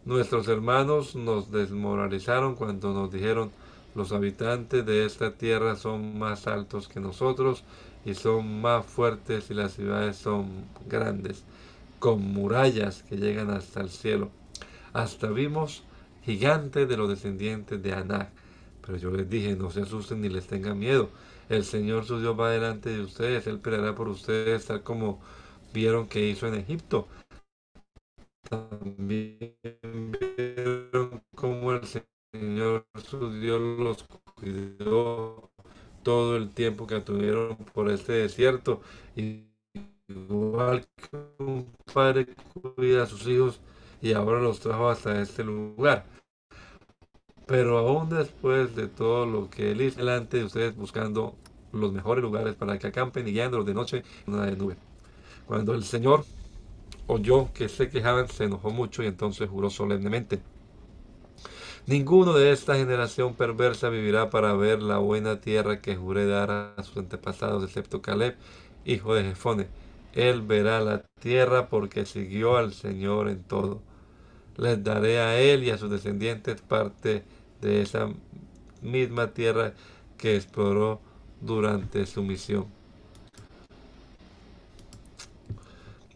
[0.06, 3.52] Nuestros hermanos nos desmoralizaron cuando nos dijeron,
[3.94, 7.66] los habitantes de esta tierra son más altos que nosotros
[8.06, 10.48] y son más fuertes y las ciudades son
[10.88, 11.44] grandes,
[12.04, 14.30] con murallas que llegan hasta el cielo.
[14.92, 15.86] Hasta vimos
[16.26, 18.30] gigantes de los descendientes de Anak.
[18.86, 21.10] Pero yo les dije, no se asusten ni les tengan miedo.
[21.48, 25.22] El Señor su Dios va delante de ustedes, Él peleará por ustedes tal como
[25.74, 27.08] vieron que hizo en Egipto.
[28.50, 29.56] También
[30.12, 31.84] vieron cómo el
[32.34, 34.04] Señor su Dios los
[34.36, 35.52] cuidó
[36.04, 38.82] todo el tiempo que tuvieron por este desierto.
[40.08, 42.28] Igual que un padre
[42.76, 43.62] cuida a sus hijos
[44.02, 46.06] y ahora los trajo hasta este lugar.
[47.46, 51.36] Pero aún después de todo lo que él hizo delante de ustedes buscando
[51.72, 54.78] los mejores lugares para que acampen y guiándolos de noche en una nube.
[55.46, 56.26] Cuando el Señor
[57.08, 60.42] oyó que se quejaban, se enojó mucho y entonces juró solemnemente.
[61.86, 66.84] Ninguno de esta generación perversa vivirá para ver la buena tierra que juré dar a
[66.84, 68.38] sus antepasados, excepto Caleb,
[68.86, 69.68] hijo de Jefone.
[70.14, 73.82] Él verá la tierra porque siguió al Señor en todo.
[74.58, 77.24] Les daré a él y a sus descendientes parte
[77.62, 78.10] de esa
[78.82, 79.74] misma tierra
[80.18, 81.02] que exploró
[81.42, 82.68] durante su misión.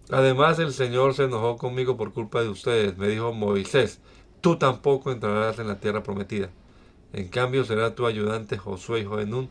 [0.09, 2.97] Además el Señor se enojó conmigo por culpa de ustedes.
[2.97, 3.99] Me dijo Moisés,
[4.39, 6.49] tú tampoco entrarás en la tierra prometida.
[7.13, 9.49] En cambio será tu ayudante Josué hijo de Nun,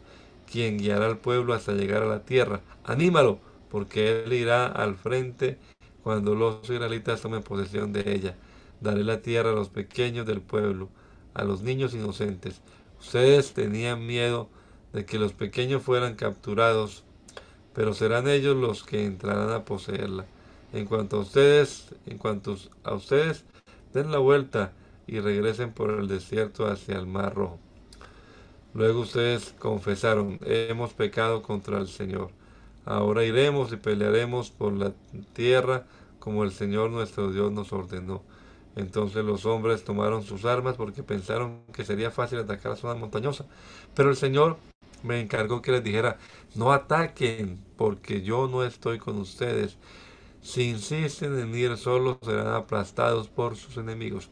[0.50, 2.60] quien guiará al pueblo hasta llegar a la tierra.
[2.84, 3.38] Anímalo,
[3.70, 5.58] porque él irá al frente
[6.02, 8.36] cuando los israelitas tomen posesión de ella.
[8.80, 10.88] Daré la tierra a los pequeños del pueblo,
[11.34, 12.60] a los niños inocentes.
[13.00, 14.48] Ustedes tenían miedo
[14.92, 17.04] de que los pequeños fueran capturados,
[17.74, 20.26] pero serán ellos los que entrarán a poseerla.
[20.72, 23.44] En cuanto a ustedes, en cuanto a ustedes,
[23.92, 24.72] den la vuelta
[25.06, 27.58] y regresen por el desierto hacia el mar rojo.
[28.74, 32.30] Luego ustedes confesaron, hemos pecado contra el Señor.
[32.86, 34.92] Ahora iremos y pelearemos por la
[35.34, 35.86] tierra
[36.20, 38.22] como el Señor nuestro Dios nos ordenó.
[38.76, 43.46] Entonces los hombres tomaron sus armas porque pensaron que sería fácil atacar la zona montañosa.
[43.94, 44.56] Pero el Señor
[45.02, 46.18] me encargó que les dijera,
[46.54, 49.78] no ataquen porque yo no estoy con ustedes.
[50.42, 54.30] Si insisten en ir solos serán aplastados por sus enemigos.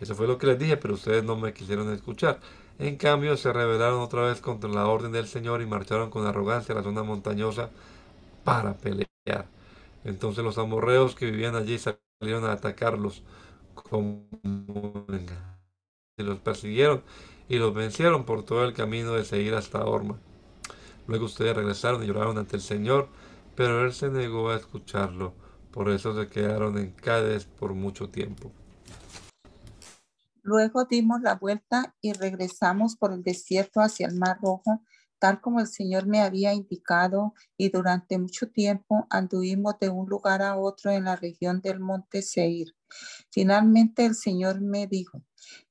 [0.00, 2.40] Eso fue lo que les dije, pero ustedes no me quisieron escuchar.
[2.80, 6.72] En cambio, se rebelaron otra vez contra la orden del Señor y marcharon con arrogancia
[6.72, 7.70] a la zona montañosa
[8.44, 9.46] para pelear.
[10.04, 13.22] Entonces los amorreos que vivían allí salieron a atacarlos
[13.74, 14.24] como
[16.18, 17.02] y los persiguieron
[17.48, 20.18] y los vencieron por todo el camino de seguir hasta Orma.
[21.06, 23.08] Luego ustedes regresaron y lloraron ante el Señor,
[23.56, 25.34] pero él se negó a escucharlo.
[25.72, 28.52] Por eso se quedaron en Cádiz por mucho tiempo.
[30.42, 34.82] Luego dimos la vuelta y regresamos por el desierto hacia el Mar Rojo,
[35.18, 40.42] tal como el Señor me había indicado, y durante mucho tiempo anduvimos de un lugar
[40.42, 42.74] a otro en la región del monte Seir.
[43.30, 45.22] Finalmente el Señor me dijo,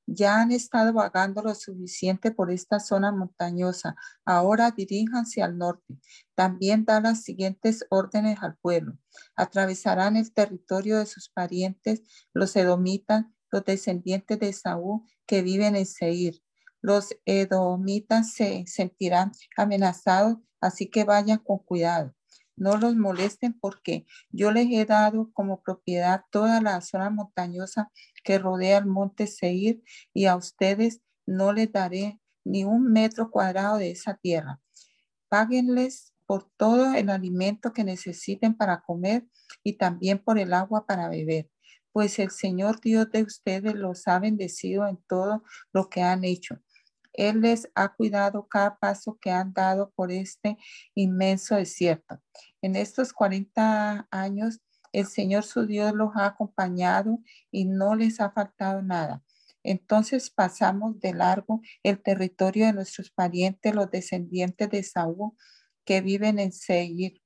[0.06, 5.98] ya han estado vagando lo suficiente por esta zona montañosa, ahora diríjanse al norte.
[6.34, 8.98] También da las siguientes órdenes al pueblo.
[9.36, 12.02] Atravesarán el territorio de sus parientes,
[12.32, 16.42] los edomitas, los descendientes de Saúl que viven en Seir.
[16.80, 22.14] Los edomitas se sentirán amenazados, así que vayan con cuidado.
[22.56, 27.90] No los molesten porque yo les he dado como propiedad toda la zona montañosa
[28.22, 29.82] que rodea el monte Seir
[30.12, 34.60] y a ustedes no les daré ni un metro cuadrado de esa tierra.
[35.28, 39.26] Páguenles por todo el alimento que necesiten para comer
[39.64, 41.50] y también por el agua para beber
[41.92, 46.58] pues el Señor Dios de ustedes los ha bendecido en todo lo que han hecho.
[47.12, 50.56] Él les ha cuidado cada paso que han dado por este
[50.94, 52.20] inmenso desierto.
[52.62, 54.60] En estos 40 años,
[54.92, 57.18] el Señor su Dios los ha acompañado
[57.50, 59.22] y no les ha faltado nada.
[59.62, 65.32] Entonces pasamos de largo el territorio de nuestros parientes, los descendientes de Saúl,
[65.84, 67.19] que viven en Seir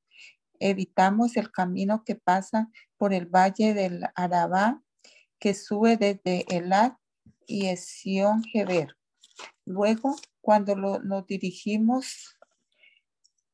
[0.65, 4.83] evitamos el camino que pasa por el valle del Arabá,
[5.39, 6.95] que sube desde Elad
[7.47, 8.97] y Esión Geber.
[9.67, 12.39] Luego, cuando nos dirigimos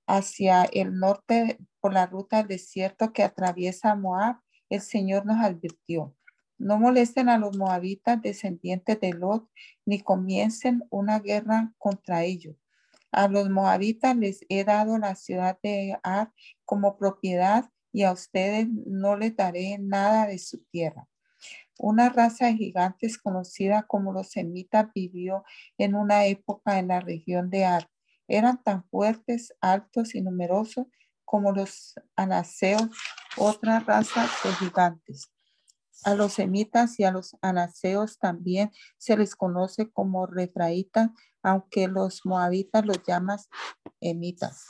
[0.06, 4.36] hacia el norte por la ruta del desierto que atraviesa Moab,
[4.68, 6.14] el Señor nos advirtió,
[6.58, 9.50] no molesten a los moabitas descendientes de Lot,
[9.84, 12.54] ni comiencen una guerra contra ellos.
[13.12, 16.32] A los moabitas les he dado la ciudad de Ar
[16.64, 21.08] como propiedad y a ustedes no les daré nada de su tierra.
[21.78, 25.44] Una raza de gigantes conocida como los semitas vivió
[25.78, 27.88] en una época en la región de Ar.
[28.28, 30.86] Eran tan fuertes, altos y numerosos
[31.24, 32.90] como los anaseos,
[33.36, 35.32] otra raza de gigantes.
[36.04, 41.10] A los semitas y a los anaseos también se les conoce como refraitas,
[41.42, 43.38] aunque los moabitas los llaman
[44.00, 44.66] emitas.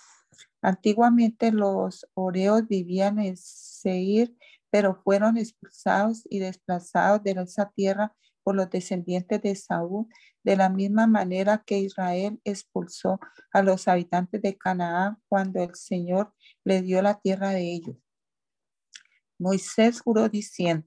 [0.63, 4.37] Antiguamente los oreos vivían en Seir
[4.71, 10.07] pero fueron expulsados y desplazados de esa tierra por los descendientes de Saúl,
[10.43, 13.21] de la misma manera que Israel expulsó
[13.53, 16.33] a los habitantes de Canaán cuando el Señor
[16.65, 17.97] le dio la tierra de ellos.
[19.39, 20.87] Moisés juró diciendo,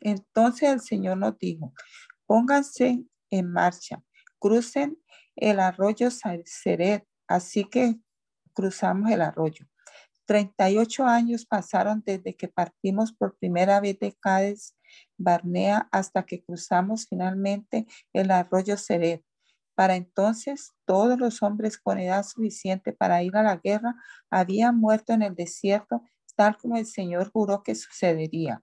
[0.00, 1.72] entonces el Señor nos dijo,
[2.26, 4.02] pónganse en marcha,
[4.38, 4.98] crucen
[5.36, 7.96] el arroyo Seret, así que
[8.52, 9.66] cruzamos el arroyo.
[10.26, 14.76] 38 años pasaron desde que partimos por primera vez de Cádiz,
[15.16, 19.24] Barnea, hasta que cruzamos finalmente el arroyo Seret.
[19.76, 23.94] Para entonces, todos los hombres con edad suficiente para ir a la guerra
[24.30, 26.02] habían muerto en el desierto,
[26.34, 28.62] tal como el Señor juró que sucedería.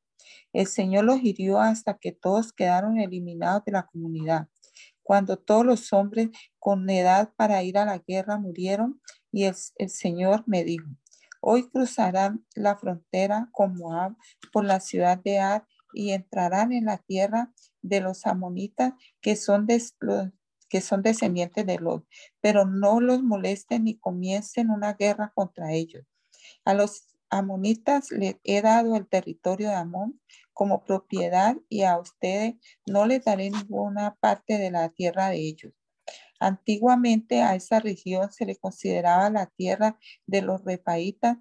[0.54, 4.48] El Señor los hirió hasta que todos quedaron eliminados de la comunidad.
[5.04, 6.30] Cuando todos los hombres
[6.60, 9.02] con edad para ir a la guerra murieron,
[9.32, 10.88] y el, el Señor me dijo,
[11.46, 14.16] Hoy cruzarán la frontera con Moab
[14.54, 17.52] por la ciudad de Ar y entrarán en la tierra
[17.82, 19.68] de los amonitas que son,
[20.70, 22.08] que son descendientes de Lot,
[22.40, 26.06] pero no los molesten ni comiencen una guerra contra ellos.
[26.64, 30.22] A los amonitas les he dado el territorio de Amón
[30.54, 32.56] como propiedad y a ustedes
[32.86, 35.74] no les daré ninguna parte de la tierra de ellos.
[36.40, 41.38] Antiguamente a esa región se le consideraba la tierra de los repaitas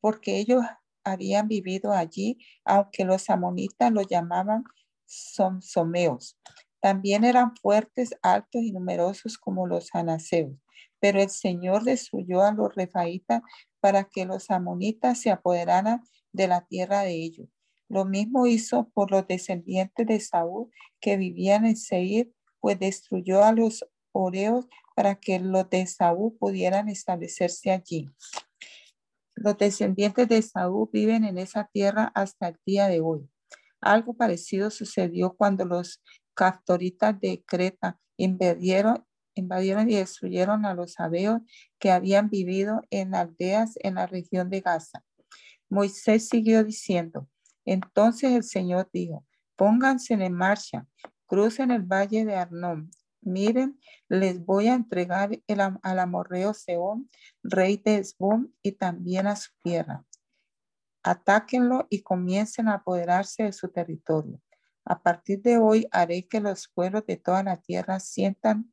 [0.00, 0.64] porque ellos
[1.04, 4.64] habían vivido allí, aunque los amonitas lo llamaban
[5.06, 6.38] someos.
[6.80, 10.52] También eran fuertes, altos y numerosos como los anaseos.
[10.98, 13.42] Pero el Señor destruyó a los refaitas
[13.86, 17.46] para que los amonitas se apoderaran de la tierra de ellos.
[17.88, 23.52] Lo mismo hizo por los descendientes de Saúl que vivían en Seir, pues destruyó a
[23.52, 24.66] los oreos
[24.96, 28.10] para que los de Saúl pudieran establecerse allí.
[29.36, 33.30] Los descendientes de Saúl viven en esa tierra hasta el día de hoy.
[33.80, 36.02] Algo parecido sucedió cuando los
[36.34, 39.05] captoritas de Creta invadieron,
[39.36, 41.40] invadieron y destruyeron a los abeos
[41.78, 45.04] que habían vivido en aldeas en la región de Gaza.
[45.68, 47.28] Moisés siguió diciendo,
[47.64, 49.24] entonces el Señor dijo,
[49.54, 50.86] pónganse en marcha,
[51.26, 52.90] crucen el valle de Arnón
[53.26, 53.78] miren,
[54.08, 55.30] les voy a entregar
[55.82, 57.10] al amorreo Seón,
[57.42, 60.04] rey de Esbón, y también a su tierra.
[61.02, 64.40] Atáquenlo y comiencen a apoderarse de su territorio.
[64.84, 68.72] A partir de hoy haré que los pueblos de toda la tierra sientan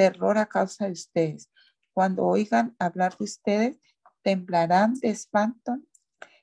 [0.00, 1.50] terror a causa de ustedes.
[1.92, 3.78] Cuando oigan hablar de ustedes,
[4.22, 5.76] temblarán de espanto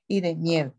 [0.08, 0.76] y de miedo.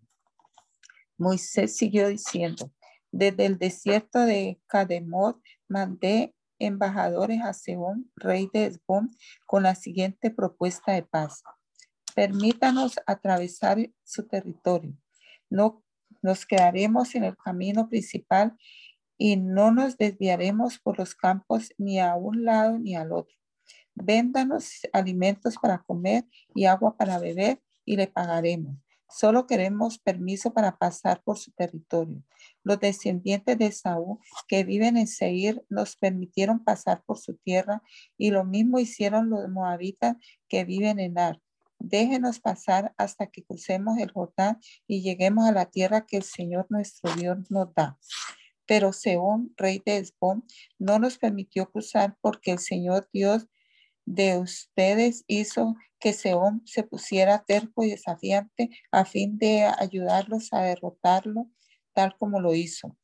[1.17, 2.73] Moisés siguió diciendo,
[3.11, 9.11] desde el desierto de Cademot mandé embajadores a Seón, rey de Esbón,
[9.45, 11.43] con la siguiente propuesta de paz.
[12.15, 14.97] Permítanos atravesar su territorio.
[15.51, 15.83] No
[16.23, 18.57] nos quedaremos en el camino principal
[19.19, 23.37] y no nos desviaremos por los campos ni a un lado ni al otro.
[23.95, 28.77] Véndanos alimentos para comer y agua para beber y le pagaremos.
[29.11, 32.23] Solo queremos permiso para pasar por su territorio.
[32.63, 37.83] Los descendientes de Saúl que viven en Seir nos permitieron pasar por su tierra
[38.19, 40.17] y lo mismo hicieron los moabitas
[40.47, 41.41] que viven en Ar.
[41.79, 46.67] Déjenos pasar hasta que crucemos el Jordán y lleguemos a la tierra que el Señor
[46.69, 47.99] nuestro Dios nos da.
[48.69, 50.45] Pero Seón, rey de Esbón,
[50.79, 53.49] no nos permitió cruzar porque el Señor Dios
[54.05, 60.61] de ustedes hizo que Seón se pusiera terco y desafiante a fin de ayudarlos a
[60.61, 61.49] derrotarlo
[61.95, 62.95] tal como lo hizo.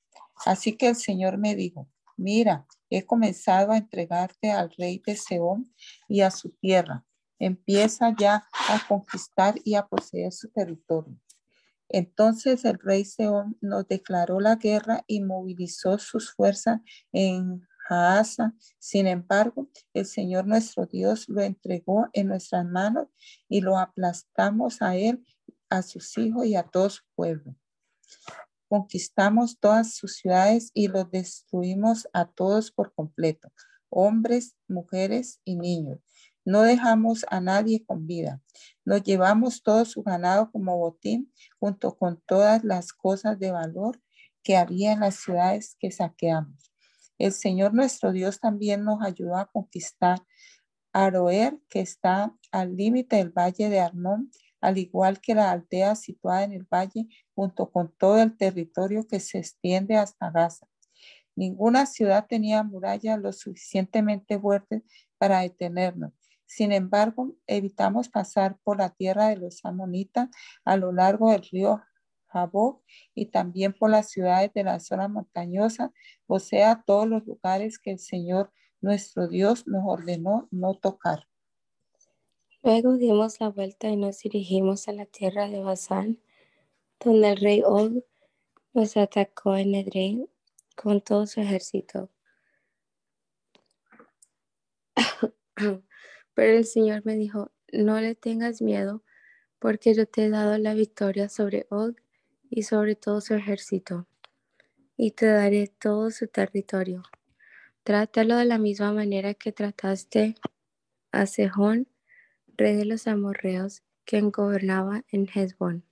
[0.45, 5.75] Así que el Señor me dijo, mira, he comenzado a entregarte al rey de Seón
[6.09, 7.07] y a su tierra.
[7.39, 11.19] Empieza ya a conquistar y a poseer su territorio.
[11.89, 16.81] Entonces el rey Seón nos declaró la guerra y movilizó sus fuerzas
[17.13, 17.63] en
[18.79, 23.09] sin embargo, el Señor nuestro Dios lo entregó en nuestras manos
[23.49, 25.25] y lo aplastamos a él,
[25.69, 27.55] a sus hijos y a todo su pueblo.
[28.69, 33.53] Conquistamos todas sus ciudades y los destruimos a todos por completo,
[33.91, 36.01] hombres, mujeres y niños.
[36.45, 38.43] No dejamos a nadie con vida.
[38.85, 44.01] Nos llevamos todo su ganado como botín junto con todas las cosas de valor
[44.43, 46.73] que había en las ciudades que saqueamos.
[47.19, 50.23] El Señor nuestro Dios también nos ayudó a conquistar
[50.93, 54.31] Aroer, que está al límite del valle de Arnón,
[54.61, 59.19] al igual que la aldea situada en el valle, junto con todo el territorio que
[59.21, 60.67] se extiende hasta Gaza.
[61.37, 64.83] Ninguna ciudad tenía murallas lo suficientemente fuertes
[65.19, 66.13] para detenernos.
[66.47, 70.29] Sin embargo, evitamos pasar por la tierra de los amonitas
[70.65, 71.83] a lo largo del río
[72.29, 72.83] Jaboc
[73.15, 75.93] y también por las ciudades de la zona montañosa,
[76.27, 81.29] o sea, todos los lugares que el Señor nuestro Dios nos ordenó no tocar.
[82.63, 86.19] Luego dimos la vuelta y nos dirigimos a la tierra de Basán,
[87.01, 88.05] donde el rey Og
[88.73, 90.27] nos atacó en Edrei
[90.77, 92.11] con todo su ejército.
[96.35, 99.03] Pero el Señor me dijo, no le tengas miedo,
[99.59, 101.97] porque yo te he dado la victoria sobre Og
[102.51, 104.07] y sobre todo su ejército,
[104.97, 107.03] y te daré todo su territorio.
[107.83, 110.35] Trátalo de la misma manera que trataste
[111.13, 111.89] a Sejón,
[112.57, 115.85] rey de los amorreos, quien gobernaba en Hezbón.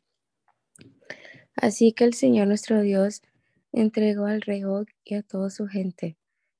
[1.55, 3.23] Así que el Señor nuestro Dios
[3.73, 6.17] entregó al rey Og y a toda su gente,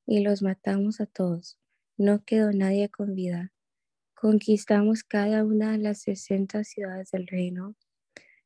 [0.07, 1.59] y los matamos a todos.
[1.97, 3.53] No quedó nadie con vida.
[4.23, 7.75] Conquistamos cada una de las sesenta ciudades del reino,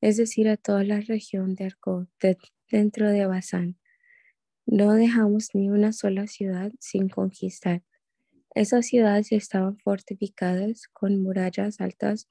[0.01, 2.07] es decir, a toda la región de Arco,
[2.70, 3.77] dentro de Basán
[4.64, 7.83] no dejamos ni una sola ciudad sin conquistar.
[8.55, 12.27] Esas ciudades estaban fortificadas con murallas altas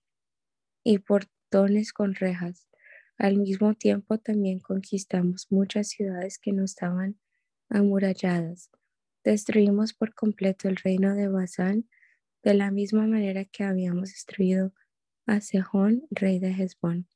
[0.83, 2.67] y portones con rejas.
[3.19, 7.19] Al mismo tiempo también conquistamos muchas ciudades que no estaban
[7.69, 8.71] amuralladas.
[9.23, 11.87] Destruimos por completo el reino de Basán
[12.45, 14.71] de la misma manera que habíamos destruido
[15.25, 17.07] a Sejón, rey de Hezbón.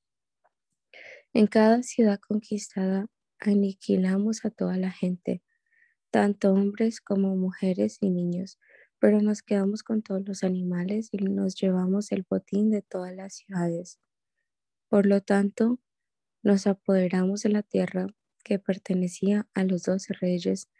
[1.34, 3.06] En cada ciudad conquistada
[3.40, 5.44] aniquilamos a toda la gente,
[6.10, 8.58] tanto hombres como mujeres y niños,
[8.98, 13.36] pero nos quedamos con todos los animales y nos llevamos el botín de todas las
[13.36, 14.00] ciudades.
[14.88, 15.80] Por lo tanto,
[16.42, 18.08] nos apoderamos de la tierra
[18.44, 20.72] que pertenecía a los doce reyes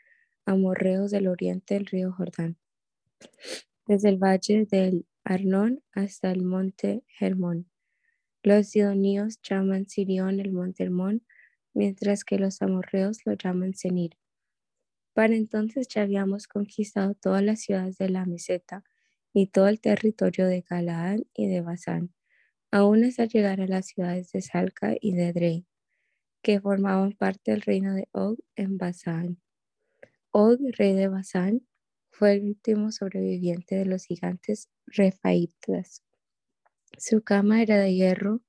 [0.44, 2.58] amorreos del oriente del río Jordán,
[3.90, 7.72] desde el valle del Arnón hasta el monte Hermón.
[8.44, 11.26] Los sidoníos llaman Sirión el monte Hermón,
[11.74, 14.12] mientras que los amorreos lo llaman Senir.
[15.14, 18.84] Para entonces ya habíamos conquistado todas las ciudades de la meseta
[19.34, 22.14] y todo el territorio de Galaad y de Basán,
[22.70, 25.66] aún hasta llegar a las ciudades de Salca y de Edrei,
[26.44, 29.42] que formaban parte del reino de Og en Basán.
[30.32, 31.68] Og, rey de Basán,
[32.12, 36.04] fue el último sobreviviente de los gigantes refaitas.
[36.98, 38.42] Su cama era de hierro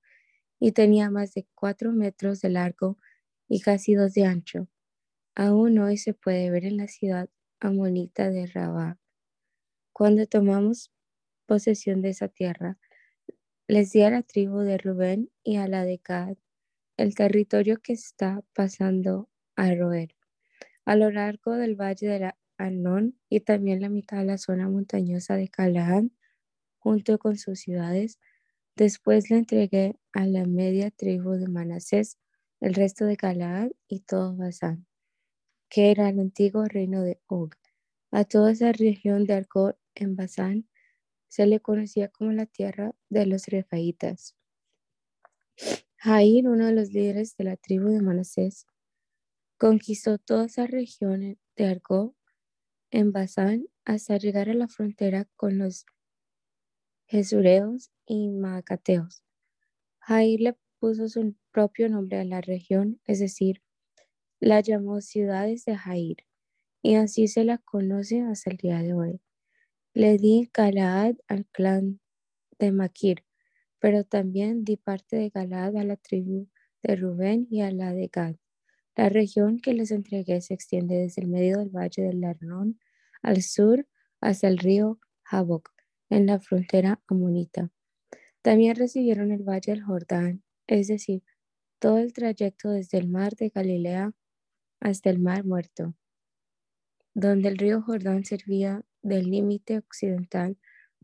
[0.58, 2.98] y tenía más de cuatro metros de largo
[3.48, 4.68] y casi dos de ancho.
[5.34, 7.28] Aún hoy se puede ver en la ciudad
[7.60, 8.98] amonita de Rabá.
[9.92, 10.92] Cuando tomamos
[11.46, 12.78] posesión de esa tierra,
[13.68, 16.36] les di a la tribu de Rubén y a la de Gad
[16.96, 20.14] el territorio que está pasando a roer,
[20.84, 22.36] a lo largo del valle de la
[23.28, 26.12] Y también la mitad de la zona montañosa de Calaán,
[26.78, 28.18] junto con sus ciudades.
[28.76, 32.18] Después le entregué a la media tribu de Manasés
[32.60, 34.86] el resto de Galaad y todo Basán,
[35.68, 37.54] que era el antiguo reino de Og.
[38.10, 40.68] A toda esa región de Arcor en Basán
[41.28, 44.36] se le conocía como la tierra de los refaitas.
[45.96, 48.66] Jair, uno de los líderes de la tribu de Manasés,
[49.58, 52.14] conquistó toda esa región de Argo
[52.90, 55.86] en Basán hasta llegar a la frontera con los
[57.06, 59.22] Jesureos y Maacateos.
[59.98, 63.62] Jair le puso su propio nombre a la región, es decir,
[64.40, 66.16] la llamó ciudades de Jair,
[66.82, 69.20] y así se la conoce hasta el día de hoy.
[69.92, 72.00] Le di Galaad al clan
[72.58, 73.24] de Maquir,
[73.78, 76.48] pero también di parte de Galaad a la tribu
[76.82, 78.36] de Rubén y a la de Gad.
[78.96, 82.78] La región que les entregué se extiende desde el medio del valle del Arnón
[83.22, 83.86] al sur
[84.20, 85.70] hasta el río Jaboc,
[86.08, 87.70] en la frontera amonita.
[88.42, 91.22] También recibieron el valle del Jordán, es decir,
[91.78, 94.12] todo el trayecto desde el mar de Galilea
[94.80, 95.94] hasta el mar muerto,
[97.14, 100.58] donde el río Jordán servía del límite occidental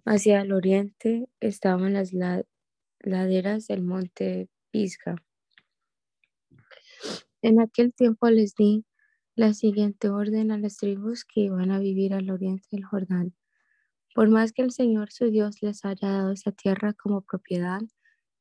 [0.07, 2.13] hacia el oriente estaban las
[3.01, 5.17] laderas del monte Pisga.
[7.47, 8.85] En aquel tiempo les di
[9.37, 13.37] la siguiente orden a las tribus que iban a vivir al oriente del Jordán.
[14.17, 17.83] Por más que el Señor su Dios les haya dado esa tierra como propiedad,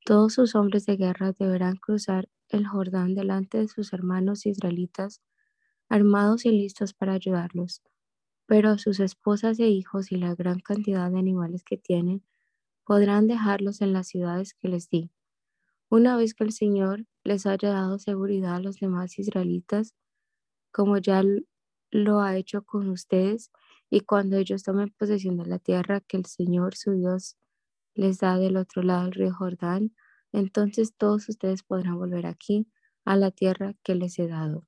[0.06, 5.22] todos sus hombres de guerra deberán cruzar el Jordán delante de sus hermanos israelitas,
[5.88, 7.84] armados y listos para ayudarlos.
[8.47, 12.24] Pero sus esposas e hijos y la gran cantidad de animales que tienen
[12.84, 15.12] podrán dejarlos en las ciudades que les di.
[15.89, 19.93] Una vez que el Señor les haya dado seguridad a los demás israelitas,
[20.71, 21.23] como ya
[21.91, 23.51] lo ha hecho con ustedes,
[23.89, 27.38] y cuando ellos tomen posesión de la tierra que el Señor su Dios
[27.95, 29.95] les da del otro lado del río Jordán,
[30.32, 32.67] entonces todos ustedes podrán volver aquí
[33.05, 34.65] a la tierra que les he dado.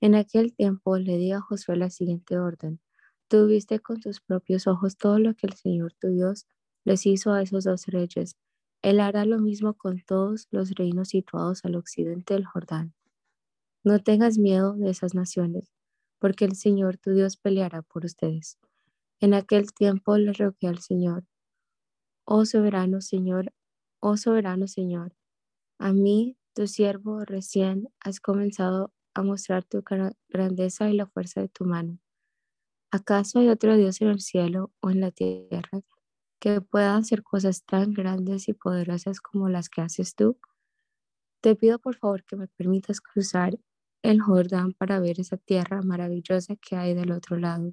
[0.00, 2.80] En aquel tiempo le di a Josué la siguiente orden.
[3.28, 6.46] Tú viste con tus propios ojos todo lo que el Señor tu Dios
[6.84, 8.36] les hizo a esos dos reyes.
[8.82, 12.94] Él hará lo mismo con todos los reinos situados al occidente del Jordán.
[13.84, 15.72] No tengas miedo de esas naciones,
[16.18, 18.58] porque el Señor tu Dios peleará por ustedes.
[19.20, 21.24] En aquel tiempo le rogué al Señor,
[22.24, 23.52] oh soberano Señor,
[24.00, 25.14] oh soberano Señor,
[25.78, 29.82] a mí, tu siervo, recién has comenzado a mostrar tu
[30.28, 31.98] grandeza y la fuerza de tu mano.
[32.92, 35.82] ¿Acaso hay otro Dios en el cielo o en la tierra
[36.42, 40.40] que pueda hacer cosas tan grandes y poderosas como las que haces tú?
[41.40, 43.60] Te pido por favor que me permitas cruzar
[44.02, 47.70] el Jordán para ver esa tierra maravillosa que hay del otro lado,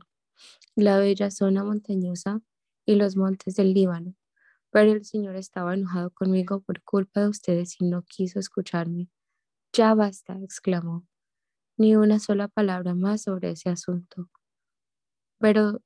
[0.75, 2.41] la bella zona montañosa
[2.85, 4.13] y los montes del Líbano.
[4.69, 9.09] Pero el Señor estaba enojado conmigo por culpa de ustedes y no quiso escucharme.
[9.73, 11.07] Ya basta, exclamó.
[11.75, 14.29] Ni una sola palabra más sobre ese asunto.
[15.39, 15.81] Pero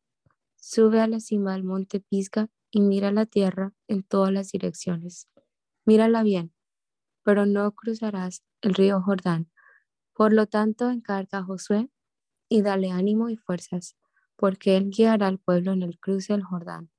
[0.58, 5.30] sube a la cima del monte Pisga y mira la tierra en todas las direcciones.
[5.86, 6.54] Mírala bien,
[7.24, 9.54] pero no cruzarás el río Jordán
[10.14, 11.90] por lo tanto, encarga a Josué
[12.48, 13.98] y dale ánimo y fuerzas,
[14.36, 16.92] porque él guiará al pueblo en el cruce del Jordán.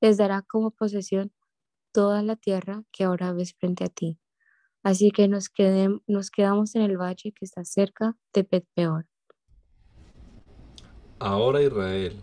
[0.00, 1.32] Les dará como posesión
[1.92, 4.20] toda la tierra que ahora ves frente a ti.
[4.84, 5.50] Así que nos,
[6.06, 9.06] nos quedamos en el valle que está cerca de Peor.
[11.18, 12.14] Ahora Israel,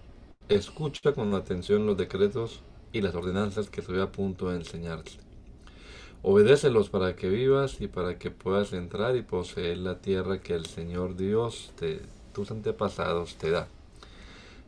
[0.48, 2.64] escucha con atención los decretos
[2.94, 5.12] y las ordenanzas que estoy a punto de enseñarte.
[6.24, 10.66] Obedécelos para que vivas y para que puedas entrar y poseer la tierra que el
[10.66, 12.02] Señor Dios de
[12.34, 13.68] tus antepasados te da.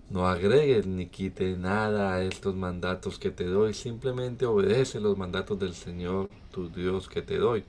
[0.09, 5.59] No agregues ni quites nada a estos mandatos que te doy, simplemente obedece los mandatos
[5.59, 7.63] del Señor tu Dios que te doy.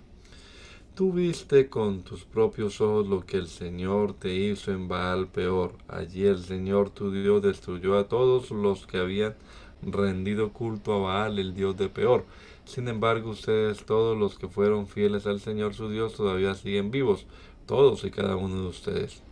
[0.95, 5.73] Tú viste con tus propios ojos lo que el Señor te hizo en Baal peor.
[5.89, 9.35] Allí el Señor tu Dios destruyó a todos los que habían
[9.83, 12.25] rendido culto a Baal, el Dios de peor
[12.71, 17.27] sin embargo, ustedes, todos los que fueron fieles al Señor su Dios, todavía siguen vivos,
[17.67, 19.23] todos y cada uno de ustedes.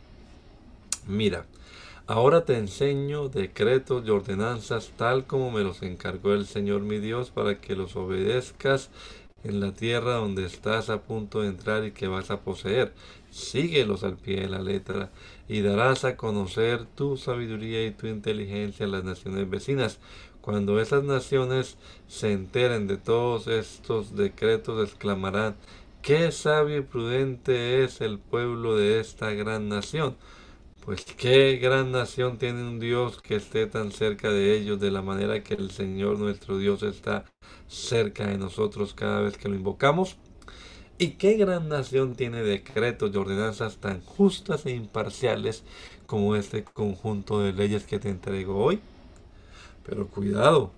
[1.06, 1.46] Mira,
[2.08, 7.30] ahora te enseño decretos y ordenanzas tal como me los encargó el Señor mi Dios
[7.30, 8.90] para que los obedezcas
[9.44, 12.92] en la tierra donde estás a punto de entrar y que vas a poseer.
[13.30, 15.10] Síguelos al pie de la letra
[15.48, 20.00] y darás a conocer tu sabiduría y tu inteligencia a las naciones vecinas
[20.40, 21.76] cuando esas naciones
[22.06, 25.56] se enteren de todos estos decretos, exclamarán,
[26.02, 30.16] qué sabio y prudente es el pueblo de esta gran nación.
[30.84, 35.02] Pues qué gran nación tiene un Dios que esté tan cerca de ellos, de la
[35.02, 37.26] manera que el Señor nuestro Dios está
[37.66, 40.16] cerca de nosotros cada vez que lo invocamos.
[40.96, 45.62] ¿Y qué gran nación tiene decretos y ordenanzas tan justas e imparciales
[46.06, 48.80] como este conjunto de leyes que te entrego hoy?
[49.88, 50.70] Pero cuidado,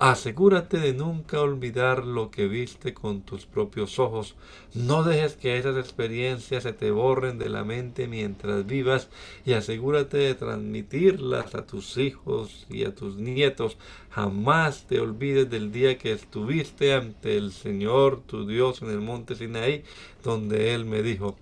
[0.00, 4.34] asegúrate de nunca olvidar lo que viste con tus propios ojos.
[4.74, 9.10] No dejes que esas experiencias se te borren de la mente mientras vivas
[9.44, 13.76] y asegúrate de transmitirlas a tus hijos y a tus nietos.
[14.10, 19.36] Jamás te olvides del día que estuviste ante el Señor tu Dios en el monte
[19.36, 19.84] Sinaí,
[20.24, 21.36] donde Él me dijo,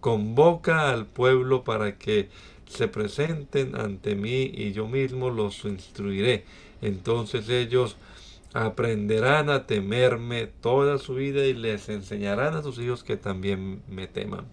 [0.00, 2.28] convoca al pueblo para que
[2.68, 6.44] se presenten ante mí y yo mismo los instruiré.
[6.80, 7.96] Entonces ellos
[8.54, 14.06] aprenderán a temerme toda su vida y les enseñarán a sus hijos que también me
[14.06, 14.46] teman.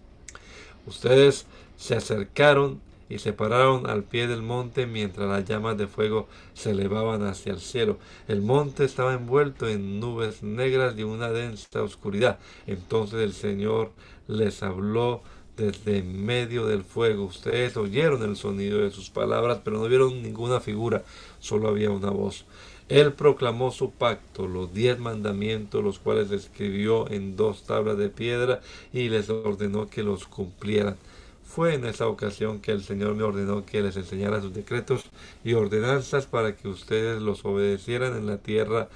[0.86, 1.46] Ustedes
[1.76, 6.72] se acercaron y se pararon al pie del monte mientras las llamas de fuego se
[6.72, 7.98] elevaban hacia el cielo.
[8.26, 12.38] El monte estaba envuelto en nubes negras y una densa oscuridad.
[12.66, 13.92] Entonces el Señor
[14.26, 15.22] les habló
[15.56, 17.24] desde medio del fuego.
[17.24, 21.02] Ustedes oyeron el sonido de sus palabras, pero no vieron ninguna figura,
[21.38, 22.44] solo había una voz.
[22.88, 28.60] Él proclamó su pacto, los diez mandamientos, los cuales escribió en dos tablas de piedra
[28.92, 30.96] y les ordenó que los cumplieran.
[31.42, 35.04] Fue en esa ocasión que el Señor me ordenó que les enseñara sus decretos
[35.42, 38.88] y ordenanzas para que ustedes los obedecieran en la tierra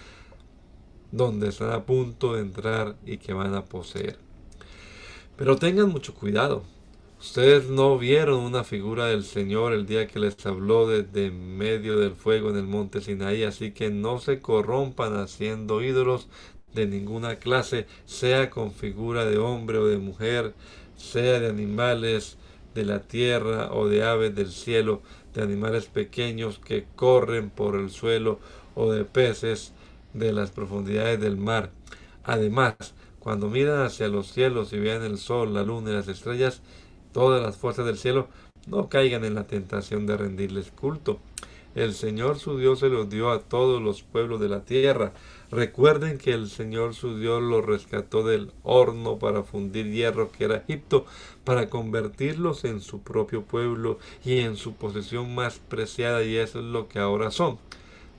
[1.11, 4.30] donde están a punto de entrar y que van a poseer.
[5.41, 6.65] Pero tengan mucho cuidado.
[7.19, 12.13] Ustedes no vieron una figura del Señor el día que les habló desde medio del
[12.13, 16.29] fuego en el monte Sinaí, así que no se corrompan haciendo ídolos
[16.75, 20.53] de ninguna clase, sea con figura de hombre o de mujer,
[20.99, 22.37] sea de animales
[22.75, 25.01] de la tierra o de aves del cielo,
[25.33, 28.41] de animales pequeños que corren por el suelo
[28.75, 29.73] o de peces
[30.13, 31.71] de las profundidades del mar.
[32.25, 32.77] Además,
[33.21, 36.63] cuando miran hacia los cielos y vean el sol, la luna y las estrellas,
[37.13, 38.29] todas las fuerzas del cielo,
[38.67, 41.21] no caigan en la tentación de rendirles culto.
[41.75, 45.13] El Señor su Dios se los dio a todos los pueblos de la tierra.
[45.53, 50.57] Recuerden que el Señor su Dios los rescató del horno para fundir hierro que era
[50.57, 51.05] Egipto,
[51.45, 56.65] para convertirlos en su propio pueblo y en su posesión más preciada, y eso es
[56.65, 57.59] lo que ahora son.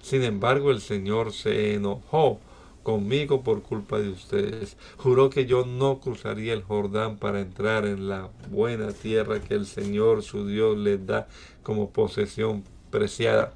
[0.01, 2.39] Sin embargo, el Señor se enojó
[2.83, 4.77] conmigo por culpa de ustedes.
[4.97, 9.65] Juró que yo no cruzaría el Jordán para entrar en la buena tierra que el
[9.65, 11.27] Señor su Dios les da
[11.63, 13.53] como posesión preciada.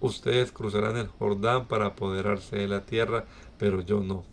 [0.00, 3.26] Ustedes cruzarán el Jordán para apoderarse de la tierra,
[3.58, 4.24] pero yo no.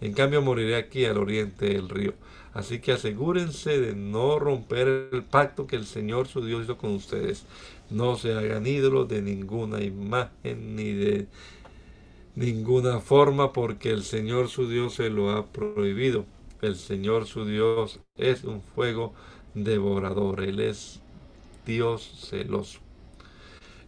[0.00, 2.14] En cambio moriré aquí al oriente del río.
[2.54, 6.92] Así que asegúrense de no romper el pacto que el Señor su Dios hizo con
[6.92, 7.44] ustedes.
[7.90, 11.26] No se hagan ídolos de ninguna imagen ni de
[12.38, 16.24] ninguna forma porque el Señor su Dios se lo ha prohibido.
[16.62, 19.12] El Señor su Dios es un fuego
[19.54, 20.40] devorador.
[20.42, 21.00] Él es
[21.66, 22.78] Dios celoso.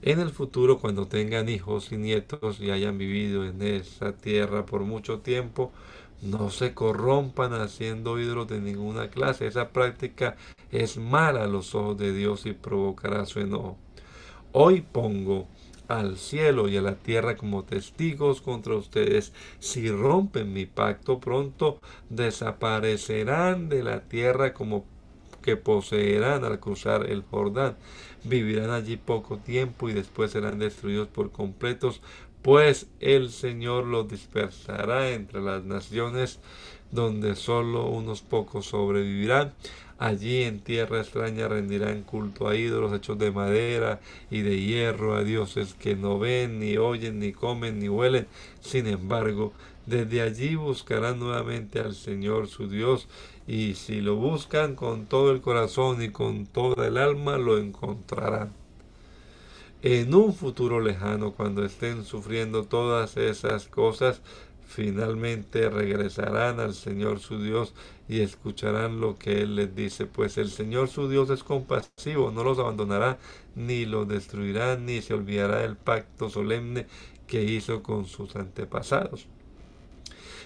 [0.03, 4.80] En el futuro, cuando tengan hijos y nietos y hayan vivido en esa tierra por
[4.82, 5.70] mucho tiempo,
[6.20, 9.46] no se corrompan haciendo ídolos de ninguna clase.
[9.46, 10.36] Esa práctica
[10.72, 13.76] es mala a los ojos de Dios y provocará su enojo.
[14.53, 15.46] Hoy pongo
[15.91, 19.32] al cielo y a la tierra como testigos contra ustedes.
[19.59, 24.84] Si rompen mi pacto, pronto desaparecerán de la tierra como
[25.43, 27.76] que poseerán al cruzar el Jordán.
[28.24, 32.01] Vivirán allí poco tiempo y después serán destruidos por completos,
[32.43, 36.38] pues el Señor los dispersará entre las naciones
[36.91, 39.55] donde solo unos pocos sobrevivirán.
[40.01, 45.22] Allí en tierra extraña rendirán culto a ídolos hechos de madera y de hierro, a
[45.22, 48.26] dioses que no ven, ni oyen, ni comen, ni huelen.
[48.62, 49.53] Sin embargo,
[49.84, 53.09] desde allí buscarán nuevamente al Señor su Dios
[53.46, 58.55] y si lo buscan con todo el corazón y con toda el alma, lo encontrarán.
[59.82, 64.22] En un futuro lejano, cuando estén sufriendo todas esas cosas,
[64.66, 67.74] finalmente regresarán al Señor su Dios
[68.11, 72.42] y escucharán lo que Él les dice, pues el Señor su Dios es compasivo, no
[72.42, 73.18] los abandonará,
[73.54, 76.88] ni los destruirá, ni se olvidará del pacto solemne
[77.28, 79.28] que hizo con sus antepasados.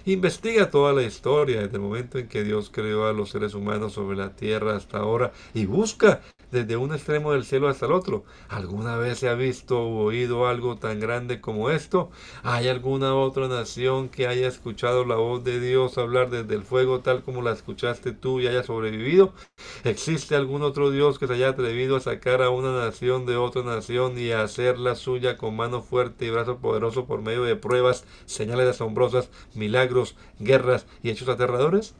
[0.04, 3.94] Investiga toda la historia desde el momento en que Dios creó a los seres humanos
[3.94, 6.20] sobre la tierra hasta ahora y busca
[6.54, 8.24] desde un extremo del cielo hasta el otro.
[8.48, 12.10] ¿Alguna vez se ha visto o oído algo tan grande como esto?
[12.44, 17.00] ¿Hay alguna otra nación que haya escuchado la voz de Dios hablar desde el fuego
[17.00, 19.34] tal como la escuchaste tú y haya sobrevivido?
[19.82, 23.62] ¿Existe algún otro Dios que se haya atrevido a sacar a una nación de otra
[23.64, 28.04] nación y a hacerla suya con mano fuerte y brazo poderoso por medio de pruebas,
[28.26, 31.96] señales asombrosas, milagros, guerras y hechos aterradores?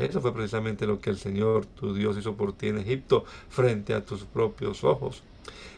[0.00, 3.92] Eso fue precisamente lo que el Señor tu Dios hizo por ti en Egipto frente
[3.92, 5.22] a tus propios ojos.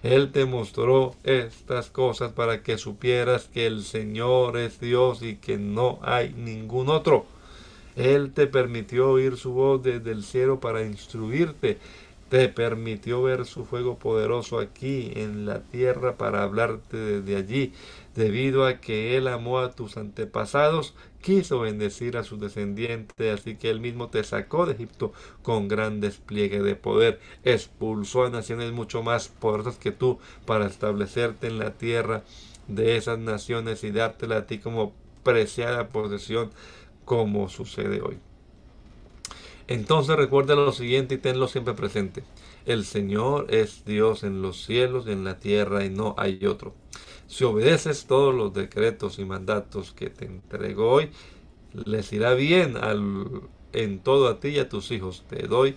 [0.05, 5.59] Él te mostró estas cosas para que supieras que el Señor es Dios y que
[5.59, 7.27] no hay ningún otro.
[7.97, 11.79] Él te permitió oír su voz desde el cielo para instruirte.
[12.29, 17.73] Te permitió ver su fuego poderoso aquí en la tierra para hablarte desde allí.
[18.14, 23.70] Debido a que Él amó a tus antepasados, quiso bendecir a sus descendientes, así que
[23.70, 25.12] Él mismo te sacó de Egipto
[25.43, 27.20] con gran despliegue de poder.
[27.45, 32.25] Expulsó a naciones mucho más poderosas que tú para establecerte en la tierra
[32.68, 34.93] de esas naciones y dártela a ti como
[35.23, 36.51] preciada posesión,
[37.05, 38.18] como sucede hoy.
[39.68, 42.25] Entonces recuerda lo siguiente y tenlo siempre presente.
[42.66, 46.75] El Señor es Dios en los cielos y en la tierra y no hay otro.
[47.33, 51.09] Si obedeces todos los decretos y mandatos que te entrego hoy,
[51.72, 52.74] les irá bien
[53.72, 55.24] en todo a ti y a tus hijos.
[55.30, 55.74] Te doy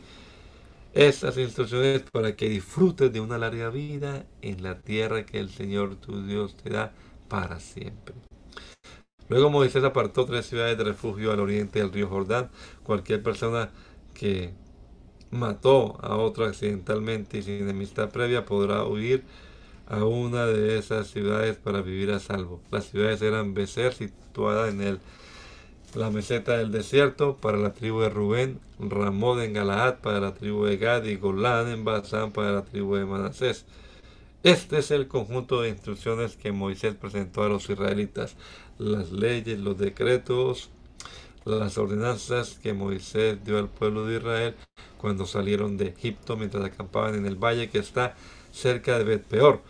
[0.93, 5.95] estas instrucciones para que disfrutes de una larga vida en la tierra que el Señor
[5.95, 6.91] tu Dios te da
[7.29, 8.15] para siempre.
[9.29, 12.49] Luego Moisés apartó tres ciudades de refugio al oriente del río Jordán.
[12.83, 13.71] Cualquier persona
[14.13, 14.53] que
[15.31, 19.23] mató a otro accidentalmente y sin enemistad previa podrá huir
[19.87, 22.61] a una de esas ciudades para vivir a salvo.
[22.71, 24.99] Las ciudades eran Becer, situada en el,
[25.93, 30.65] la meseta del desierto, para la tribu de Rubén, Ramón en Galaad, para la tribu
[30.65, 33.65] de Gad, y Golán en Basán, para la tribu de Manasés.
[34.43, 38.35] Este es el conjunto de instrucciones que Moisés presentó a los israelitas,
[38.77, 40.69] las leyes, los decretos,
[41.45, 44.55] las ordenanzas que Moisés dio al pueblo de Israel
[44.97, 48.15] cuando salieron de Egipto mientras acampaban en el valle que está
[48.55, 49.61] cerca de Bet Peor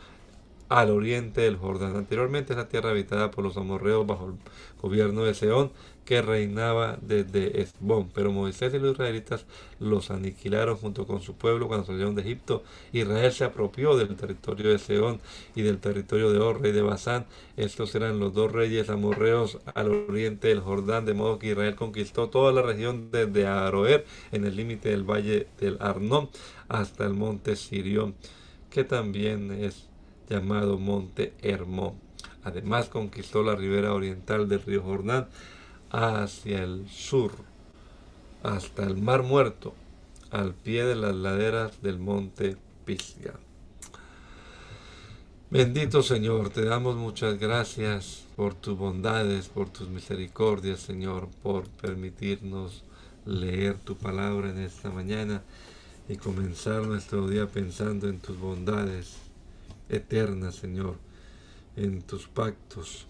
[0.69, 1.95] al oriente del Jordán.
[1.95, 4.33] Anteriormente esa tierra habitada por los amorreos bajo el
[4.81, 5.71] gobierno de Seón,
[6.05, 8.09] que reinaba desde Esbón.
[8.13, 9.45] Pero Moisés y los israelitas
[9.79, 12.63] los aniquilaron junto con su pueblo cuando salieron de Egipto.
[12.93, 15.19] Israel se apropió del territorio de Seón
[15.55, 17.25] y del territorio de Or, rey de Basán.
[17.57, 22.29] Estos eran los dos reyes amorreos al oriente del Jordán, de modo que Israel conquistó
[22.29, 26.29] toda la región desde Aroer, en el límite del valle del Arnón,
[26.67, 28.15] hasta el monte Sirión,
[28.75, 29.85] que también es
[30.29, 31.93] llamado Monte Hermón.
[32.43, 35.29] Además conquistó la ribera oriental del río Jordán
[35.91, 37.31] hacia el sur,
[38.43, 39.73] hasta el Mar Muerto,
[40.29, 43.35] al pie de las laderas del Monte Pisga.
[45.49, 52.83] Bendito Señor, te damos muchas gracias por tus bondades, por tus misericordias, Señor, por permitirnos
[53.25, 55.43] leer tu palabra en esta mañana
[56.07, 59.17] y comenzar nuestro día pensando en tus bondades,
[59.89, 60.97] eterna, Señor,
[61.75, 63.07] en tus pactos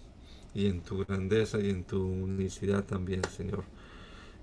[0.54, 3.64] y en tu grandeza y en tu unicidad también, Señor.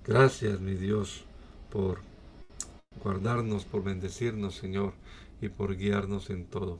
[0.06, 1.24] Gracias, mi Dios,
[1.70, 1.98] por
[3.02, 4.92] guardarnos, por bendecirnos, Señor,
[5.40, 6.78] y por guiarnos en todo.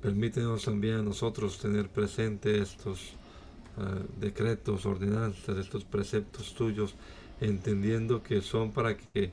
[0.00, 3.12] Permítenos también a nosotros tener presente estos
[3.76, 6.94] ah, decretos, ordenanzas, estos preceptos tuyos,
[7.40, 9.32] entendiendo que son para que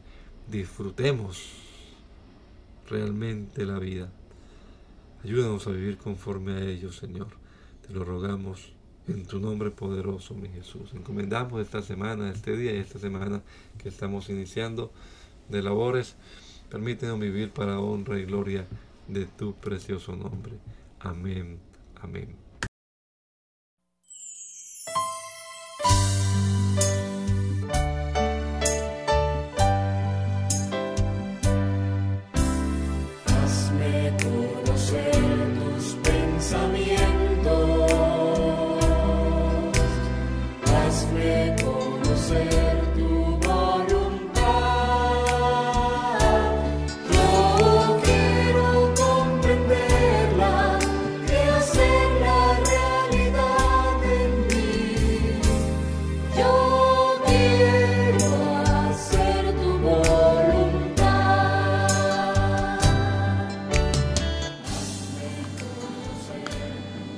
[0.50, 1.44] disfrutemos
[2.90, 4.10] realmente la vida.
[5.24, 7.28] Ayúdanos a vivir conforme a ellos, Señor.
[7.86, 8.72] Te lo rogamos
[9.08, 10.94] en tu nombre poderoso, mi Jesús.
[10.94, 13.42] Encomendamos esta semana, este día y esta semana
[13.78, 14.92] que estamos iniciando
[15.50, 16.16] de labores.
[16.70, 18.68] Permítenos vivir para honra y gloria
[19.08, 20.54] de tu precioso nombre.
[21.00, 21.60] Amén.
[22.02, 22.47] Amén.